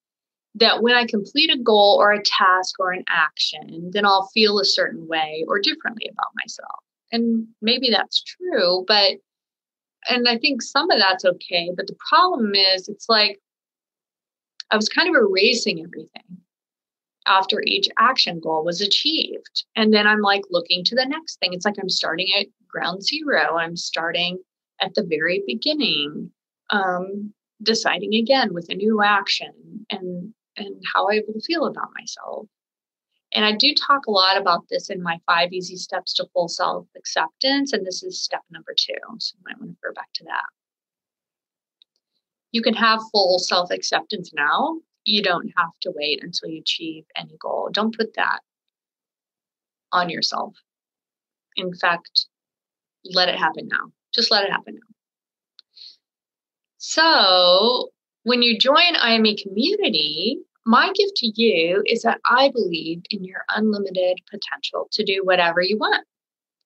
that 0.55 0.81
when 0.81 0.95
I 0.95 1.05
complete 1.05 1.51
a 1.51 1.61
goal 1.61 1.97
or 1.99 2.11
a 2.11 2.23
task 2.23 2.75
or 2.79 2.91
an 2.91 3.03
action, 3.09 3.89
then 3.91 4.05
I'll 4.05 4.29
feel 4.33 4.59
a 4.59 4.65
certain 4.65 5.07
way 5.07 5.43
or 5.47 5.59
differently 5.59 6.07
about 6.11 6.31
myself. 6.35 6.79
And 7.11 7.47
maybe 7.61 7.89
that's 7.89 8.23
true, 8.23 8.83
but 8.87 9.17
and 10.07 10.27
I 10.27 10.37
think 10.37 10.61
some 10.61 10.91
of 10.91 10.99
that's 10.99 11.25
okay. 11.25 11.71
But 11.75 11.87
the 11.87 11.95
problem 12.09 12.53
is, 12.53 12.87
it's 12.87 13.07
like 13.09 13.39
I 14.71 14.75
was 14.75 14.89
kind 14.89 15.09
of 15.09 15.15
erasing 15.15 15.79
everything 15.79 16.41
after 17.27 17.61
each 17.65 17.87
action 17.97 18.39
goal 18.39 18.63
was 18.63 18.81
achieved. 18.81 19.63
And 19.75 19.91
then 19.91 20.05
I'm 20.05 20.21
like 20.21 20.43
looking 20.51 20.83
to 20.83 20.95
the 20.95 21.07
next 21.07 21.39
thing. 21.39 21.53
It's 21.53 21.65
like 21.65 21.75
I'm 21.81 21.89
starting 21.89 22.27
at 22.39 22.45
ground 22.69 23.03
zero, 23.03 23.57
I'm 23.57 23.75
starting 23.75 24.37
at 24.81 24.93
the 24.93 25.05
very 25.07 25.43
beginning, 25.47 26.31
um, 26.69 27.33
deciding 27.61 28.13
again 28.15 28.53
with 28.53 28.69
a 28.69 28.75
new 28.75 29.01
action 29.01 29.85
and 29.89 30.33
and 30.57 30.81
how 30.93 31.07
I 31.09 31.21
will 31.27 31.41
feel 31.41 31.65
about 31.65 31.89
myself. 31.97 32.47
And 33.33 33.43
I 33.43 33.51
do 33.51 33.73
talk 33.73 34.07
a 34.07 34.11
lot 34.11 34.37
about 34.37 34.69
this 34.69 34.89
in 34.89 35.01
my 35.03 35.19
five 35.25 35.51
easy 35.51 35.75
steps 35.75 36.13
to 36.13 36.27
full 36.33 36.47
self 36.47 36.87
acceptance. 36.95 37.73
And 37.73 37.85
this 37.85 38.03
is 38.03 38.21
step 38.21 38.41
number 38.49 38.73
two. 38.77 38.93
So 39.19 39.35
you 39.37 39.43
might 39.45 39.59
want 39.59 39.71
to 39.71 39.77
refer 39.81 39.93
back 39.93 40.09
to 40.15 40.23
that. 40.25 40.45
You 42.51 42.61
can 42.61 42.75
have 42.75 43.01
full 43.11 43.39
self 43.39 43.71
acceptance 43.71 44.31
now. 44.33 44.79
You 45.03 45.21
don't 45.21 45.51
have 45.57 45.71
to 45.81 45.91
wait 45.93 46.23
until 46.23 46.49
you 46.49 46.61
achieve 46.61 47.03
any 47.17 47.35
goal. 47.39 47.69
Don't 47.71 47.95
put 47.95 48.13
that 48.15 48.39
on 49.91 50.09
yourself. 50.09 50.55
In 51.57 51.73
fact, 51.73 52.27
let 53.03 53.29
it 53.29 53.37
happen 53.37 53.67
now. 53.67 53.91
Just 54.13 54.31
let 54.31 54.45
it 54.45 54.51
happen 54.51 54.75
now. 54.75 54.94
So, 56.87 57.89
when 58.25 58.43
you 58.43 58.59
join 58.59 58.95
IME 58.95 59.37
community, 59.37 60.37
my 60.67 60.93
gift 60.93 61.15
to 61.15 61.31
you 61.35 61.81
is 61.87 62.03
that 62.03 62.21
I 62.29 62.51
believe 62.53 63.01
in 63.09 63.23
your 63.23 63.43
unlimited 63.49 64.19
potential 64.29 64.87
to 64.91 65.03
do 65.03 65.21
whatever 65.23 65.61
you 65.61 65.79
want, 65.79 66.05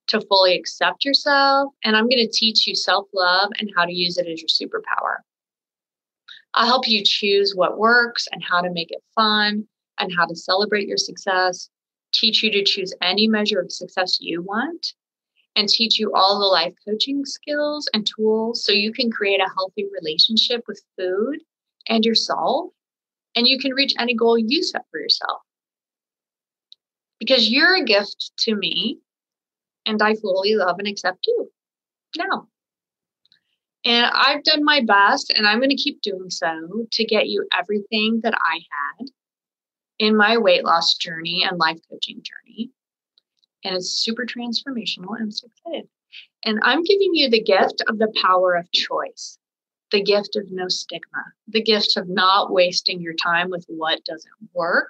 to 0.07 0.19
fully 0.19 0.57
accept 0.57 1.05
yourself. 1.05 1.71
And 1.85 1.95
I'm 1.95 2.09
going 2.09 2.27
to 2.27 2.29
teach 2.29 2.67
you 2.67 2.75
self 2.75 3.07
love 3.13 3.51
and 3.59 3.71
how 3.77 3.85
to 3.85 3.93
use 3.93 4.17
it 4.17 4.27
as 4.27 4.41
your 4.41 4.49
superpower. 4.49 5.19
I'll 6.53 6.67
help 6.67 6.85
you 6.85 7.01
choose 7.05 7.55
what 7.55 7.77
works 7.77 8.27
and 8.33 8.43
how 8.43 8.59
to 8.59 8.73
make 8.73 8.91
it 8.91 9.01
fun 9.15 9.69
and 9.99 10.11
how 10.13 10.25
to 10.25 10.35
celebrate 10.35 10.89
your 10.89 10.97
success, 10.97 11.69
teach 12.13 12.43
you 12.43 12.51
to 12.51 12.63
choose 12.65 12.93
any 13.01 13.29
measure 13.29 13.61
of 13.61 13.71
success 13.71 14.17
you 14.19 14.41
want, 14.41 14.95
and 15.55 15.67
teach 15.67 15.99
you 15.99 16.13
all 16.13 16.39
the 16.39 16.45
life 16.45 16.73
coaching 16.87 17.25
skills 17.25 17.89
and 17.93 18.07
tools 18.07 18.63
so 18.63 18.71
you 18.71 18.91
can 18.91 19.11
create 19.11 19.41
a 19.41 19.51
healthy 19.55 19.85
relationship 19.99 20.63
with 20.67 20.81
food 20.97 21.39
and 21.87 22.05
yourself 22.05 22.71
and 23.35 23.47
you 23.47 23.59
can 23.59 23.73
reach 23.73 23.93
any 23.97 24.13
goal 24.13 24.37
you 24.37 24.63
set 24.63 24.85
for 24.91 24.99
yourself. 24.99 25.41
Because 27.19 27.49
you're 27.49 27.75
a 27.75 27.83
gift 27.83 28.31
to 28.39 28.55
me, 28.55 28.99
and 29.85 30.01
I 30.01 30.15
fully 30.15 30.55
love 30.55 30.77
and 30.79 30.87
accept 30.87 31.25
you 31.27 31.51
now. 32.17 32.47
And 33.85 34.05
I've 34.13 34.43
done 34.43 34.63
my 34.63 34.81
best, 34.85 35.31
and 35.35 35.47
I'm 35.47 35.59
going 35.59 35.69
to 35.69 35.75
keep 35.75 36.01
doing 36.01 36.29
so 36.29 36.85
to 36.91 37.05
get 37.05 37.27
you 37.27 37.47
everything 37.57 38.21
that 38.23 38.33
I 38.33 38.55
had 38.99 39.07
in 39.99 40.15
my 40.15 40.37
weight 40.37 40.63
loss 40.63 40.95
journey 40.95 41.45
and 41.49 41.59
life 41.59 41.79
coaching 41.89 42.21
journey. 42.23 42.71
And 43.63 43.75
it's 43.75 43.91
super 43.91 44.25
transformational. 44.25 45.19
I'm 45.19 45.31
so 45.31 45.47
excited. 45.47 45.89
And 46.45 46.59
I'm 46.63 46.83
giving 46.83 47.13
you 47.13 47.29
the 47.29 47.43
gift 47.43 47.83
of 47.87 47.97
the 47.99 48.11
power 48.21 48.55
of 48.55 48.71
choice 48.71 49.37
the 49.91 50.03
gift 50.03 50.35
of 50.35 50.51
no 50.51 50.67
stigma, 50.67 51.23
the 51.47 51.61
gift 51.61 51.97
of 51.97 52.07
not 52.07 52.51
wasting 52.51 53.01
your 53.01 53.13
time 53.13 53.49
with 53.49 53.65
what 53.67 54.03
doesn't 54.05 54.33
work 54.53 54.89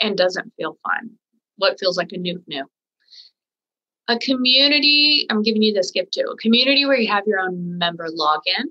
and 0.00 0.16
doesn't 0.16 0.52
feel 0.56 0.78
fun, 0.82 1.10
what 1.56 1.78
feels 1.78 1.96
like 1.96 2.12
a 2.12 2.16
nufnu. 2.16 2.64
A 4.08 4.18
community, 4.18 5.26
I'm 5.30 5.42
giving 5.42 5.62
you 5.62 5.72
this 5.72 5.92
gift 5.92 6.14
too, 6.14 6.26
a 6.32 6.36
community 6.36 6.84
where 6.84 6.96
you 6.96 7.08
have 7.12 7.26
your 7.26 7.38
own 7.38 7.78
member 7.78 8.08
login 8.08 8.64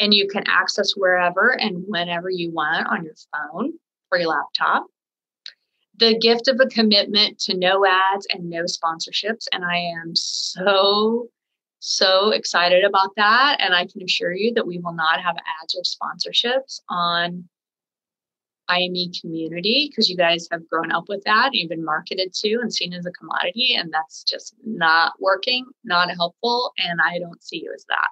and 0.00 0.12
you 0.12 0.26
can 0.26 0.42
access 0.48 0.92
wherever 0.96 1.50
and 1.50 1.84
whenever 1.86 2.28
you 2.28 2.50
want 2.50 2.88
on 2.88 3.04
your 3.04 3.14
phone 3.32 3.74
or 4.10 4.18
your 4.18 4.28
laptop. 4.28 4.86
The 5.98 6.18
gift 6.18 6.48
of 6.48 6.58
a 6.60 6.66
commitment 6.66 7.38
to 7.38 7.56
no 7.56 7.84
ads 7.86 8.26
and 8.32 8.50
no 8.50 8.64
sponsorships. 8.64 9.46
And 9.52 9.64
I 9.64 9.76
am 9.76 10.14
so, 10.14 11.28
so 11.78 12.30
excited 12.30 12.84
about 12.84 13.10
that. 13.16 13.58
And 13.60 13.74
I 13.74 13.86
can 13.86 14.02
assure 14.02 14.32
you 14.32 14.52
that 14.54 14.66
we 14.66 14.78
will 14.78 14.94
not 14.94 15.20
have 15.20 15.36
ads 15.36 15.76
or 15.76 15.82
sponsorships 15.82 16.80
on 16.88 17.48
IME 18.68 19.12
community 19.20 19.88
because 19.90 20.08
you 20.08 20.16
guys 20.16 20.48
have 20.50 20.68
grown 20.68 20.90
up 20.90 21.04
with 21.08 21.22
that 21.24 21.46
and 21.46 21.54
you've 21.54 21.68
been 21.68 21.84
marketed 21.84 22.32
to 22.32 22.54
and 22.54 22.72
seen 22.72 22.94
as 22.94 23.06
a 23.06 23.12
commodity. 23.12 23.76
And 23.78 23.92
that's 23.92 24.24
just 24.24 24.54
not 24.64 25.12
working, 25.20 25.66
not 25.84 26.10
helpful. 26.10 26.72
And 26.78 26.98
I 27.00 27.18
don't 27.18 27.42
see 27.42 27.62
you 27.62 27.72
as 27.74 27.84
that 27.88 28.08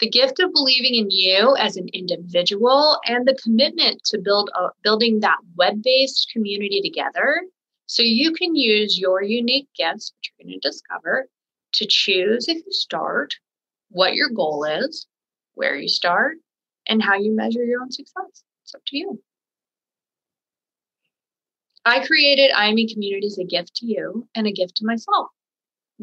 the 0.00 0.08
gift 0.08 0.38
of 0.40 0.52
believing 0.52 0.94
in 0.94 1.10
you 1.10 1.56
as 1.58 1.76
an 1.76 1.88
individual 1.92 2.98
and 3.04 3.26
the 3.26 3.38
commitment 3.42 4.02
to 4.04 4.18
build 4.18 4.50
a, 4.54 4.68
building 4.82 5.20
that 5.20 5.38
web-based 5.56 6.30
community 6.32 6.80
together. 6.82 7.42
So 7.86 8.02
you 8.02 8.32
can 8.32 8.54
use 8.54 8.98
your 8.98 9.22
unique 9.22 9.68
gifts 9.76 10.12
which 10.14 10.32
you're 10.38 10.46
going 10.46 10.60
to 10.60 10.68
discover 10.68 11.28
to 11.72 11.86
choose 11.86 12.48
if 12.48 12.58
you 12.58 12.72
start 12.72 13.34
what 13.90 14.14
your 14.14 14.30
goal 14.30 14.64
is 14.64 15.06
where 15.54 15.74
you 15.74 15.88
start 15.88 16.36
and 16.86 17.02
how 17.02 17.14
you 17.14 17.34
measure 17.34 17.64
your 17.64 17.82
own 17.82 17.90
success. 17.90 18.44
It's 18.62 18.74
up 18.74 18.82
to 18.86 18.96
you. 18.96 19.22
I 21.84 22.06
created 22.06 22.52
ime 22.54 22.86
community 22.92 23.26
as 23.26 23.38
a 23.38 23.44
gift 23.44 23.74
to 23.76 23.86
you 23.86 24.28
and 24.34 24.46
a 24.46 24.52
gift 24.52 24.76
to 24.76 24.86
myself 24.86 25.28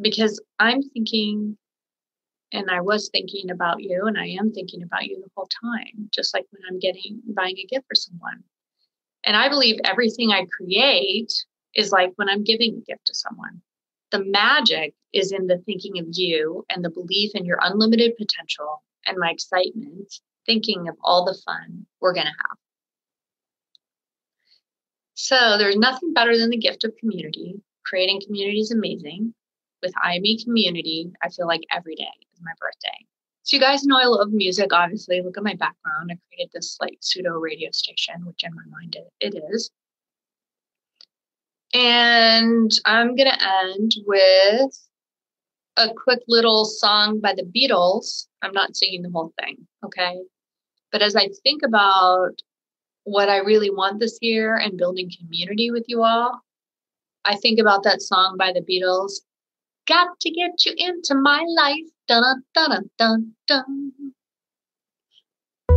because 0.01 0.41
i'm 0.59 0.81
thinking 0.81 1.57
and 2.55 2.71
I 2.71 2.79
was 2.79 3.09
thinking 3.09 3.51
about 3.51 3.83
you 3.83 4.05
and 4.05 4.17
I 4.17 4.27
am 4.39 4.53
thinking 4.53 4.81
about 4.81 5.05
you 5.05 5.17
the 5.17 5.29
whole 5.35 5.49
time, 5.61 6.09
just 6.11 6.33
like 6.33 6.45
when 6.51 6.61
I'm 6.67 6.79
getting 6.79 7.21
buying 7.27 7.57
a 7.57 7.65
gift 7.65 7.85
for 7.89 7.95
someone. 7.95 8.43
And 9.25 9.35
I 9.35 9.49
believe 9.49 9.75
everything 9.83 10.31
I 10.31 10.45
create 10.45 11.33
is 11.75 11.91
like 11.91 12.13
when 12.15 12.29
I'm 12.29 12.45
giving 12.45 12.77
a 12.77 12.89
gift 12.89 13.07
to 13.07 13.13
someone. 13.13 13.61
The 14.11 14.23
magic 14.23 14.93
is 15.11 15.33
in 15.33 15.47
the 15.47 15.57
thinking 15.65 15.99
of 15.99 16.05
you 16.11 16.65
and 16.69 16.83
the 16.83 16.89
belief 16.89 17.31
in 17.35 17.43
your 17.43 17.59
unlimited 17.61 18.15
potential 18.15 18.81
and 19.05 19.17
my 19.17 19.31
excitement, 19.31 20.13
thinking 20.45 20.87
of 20.87 20.95
all 21.03 21.25
the 21.25 21.37
fun 21.45 21.85
we're 21.99 22.13
going 22.13 22.27
to 22.27 22.31
have. 22.31 22.57
So 25.15 25.57
there's 25.57 25.75
nothing 25.75 26.13
better 26.13 26.37
than 26.37 26.51
the 26.51 26.57
gift 26.57 26.85
of 26.85 26.95
community. 26.97 27.55
Creating 27.85 28.21
community 28.25 28.59
is 28.59 28.71
amazing 28.71 29.33
with 29.85 29.93
IME 30.03 30.37
community, 30.43 31.11
I 31.21 31.29
feel 31.29 31.47
like 31.47 31.61
every 31.71 31.95
day 31.95 32.03
is 32.33 32.41
my 32.41 32.51
birthday. 32.59 33.05
So 33.43 33.55
you 33.55 33.61
guys 33.61 33.83
know 33.83 33.99
I 33.99 34.05
love 34.05 34.31
music, 34.31 34.73
obviously. 34.73 35.21
Look 35.21 35.37
at 35.37 35.43
my 35.43 35.53
background. 35.53 36.11
I 36.11 36.17
created 36.27 36.51
this 36.51 36.77
like 36.81 36.97
pseudo 36.99 37.31
radio 37.33 37.69
station, 37.71 38.25
which 38.25 38.43
in 38.43 38.55
my 38.55 38.63
mind 38.79 38.95
it, 38.95 39.35
it 39.35 39.43
is. 39.53 39.69
And 41.73 42.71
I'm 42.85 43.15
gonna 43.15 43.37
end 43.67 43.91
with 44.07 44.71
a 45.77 45.93
quick 45.93 46.21
little 46.27 46.65
song 46.65 47.19
by 47.19 47.33
the 47.33 47.43
Beatles. 47.43 48.27
I'm 48.41 48.53
not 48.53 48.75
singing 48.75 49.03
the 49.03 49.11
whole 49.11 49.33
thing, 49.39 49.67
okay? 49.85 50.15
But 50.91 51.01
as 51.01 51.15
I 51.15 51.29
think 51.43 51.61
about 51.63 52.41
what 53.03 53.29
I 53.29 53.37
really 53.37 53.69
want 53.69 53.99
this 53.99 54.17
year 54.21 54.55
and 54.55 54.77
building 54.77 55.11
community 55.19 55.69
with 55.69 55.83
you 55.87 56.01
all, 56.01 56.41
I 57.25 57.35
think 57.35 57.59
about 57.59 57.83
that 57.83 58.01
song 58.01 58.37
by 58.37 58.53
the 58.53 58.61
Beatles, 58.61 59.21
Got 59.87 60.19
to 60.19 60.31
get 60.31 60.65
you 60.65 60.73
into 60.77 61.13
my 61.15 61.43
life. 61.47 61.75
Dun, 62.07 62.43
dun, 62.53 62.89
dun, 62.97 63.33
dun, 63.47 63.91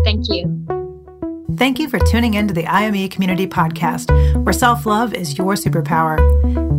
Thank 0.04 0.28
you. 0.28 0.66
Thank 1.56 1.78
you 1.78 1.88
for 1.88 1.98
tuning 1.98 2.34
in 2.34 2.48
to 2.48 2.54
the 2.54 2.66
IME 2.66 3.08
Community 3.08 3.46
Podcast, 3.46 4.10
where 4.44 4.52
self 4.52 4.86
love 4.86 5.12
is 5.12 5.36
your 5.36 5.54
superpower. 5.54 6.16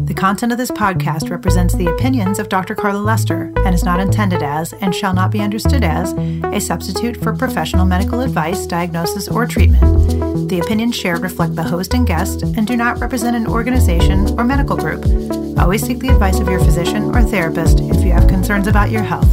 The 0.07 0.13
content 0.15 0.51
of 0.51 0.57
this 0.57 0.71
podcast 0.71 1.29
represents 1.29 1.75
the 1.75 1.87
opinions 1.87 2.39
of 2.39 2.49
Dr. 2.49 2.73
Carla 2.73 2.97
Lester 2.97 3.53
and 3.57 3.75
is 3.75 3.83
not 3.83 3.99
intended 3.99 4.41
as, 4.41 4.73
and 4.73 4.95
shall 4.95 5.13
not 5.13 5.29
be 5.29 5.41
understood 5.41 5.83
as, 5.83 6.13
a 6.45 6.59
substitute 6.59 7.17
for 7.17 7.35
professional 7.35 7.85
medical 7.85 8.21
advice, 8.21 8.65
diagnosis, 8.65 9.27
or 9.27 9.45
treatment. 9.45 10.49
The 10.49 10.61
opinions 10.61 10.95
shared 10.95 11.21
reflect 11.21 11.55
the 11.55 11.63
host 11.63 11.93
and 11.93 12.07
guest 12.07 12.41
and 12.41 12.65
do 12.65 12.75
not 12.75 12.99
represent 12.99 13.35
an 13.35 13.45
organization 13.45 14.39
or 14.39 14.43
medical 14.43 14.77
group. 14.77 15.03
Always 15.59 15.85
seek 15.85 15.99
the 15.99 16.09
advice 16.09 16.39
of 16.39 16.47
your 16.47 16.59
physician 16.59 17.15
or 17.15 17.21
therapist 17.21 17.79
if 17.81 18.03
you 18.03 18.11
have 18.11 18.27
concerns 18.27 18.67
about 18.67 18.89
your 18.91 19.03
health. 19.03 19.31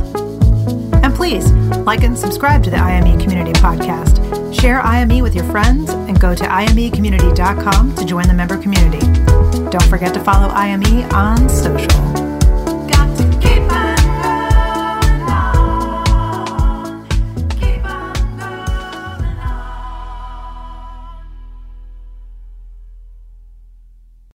And 1.03 1.15
please 1.15 1.51
like 1.87 2.03
and 2.03 2.19
subscribe 2.19 2.65
to 2.65 2.71
the 2.71 2.79
IME 2.79 3.19
Community 3.21 3.53
Podcast. 3.53 4.23
Share 4.59 4.81
IME 4.81 5.23
with 5.23 5.35
your 5.35 5.45
friends 5.51 5.91
and 5.91 6.19
go 6.21 6.35
to 6.35 6.45
imecommunity.com 6.45 7.95
to 7.95 8.05
join 8.05 8.27
the 8.27 8.35
member 8.35 8.57
community. 8.59 9.07
Don't 9.71 9.89
forget 9.89 10.13
to 10.15 10.21
follow 10.21 10.49
IME 10.49 11.05
on 11.13 11.49
social. 11.49 12.16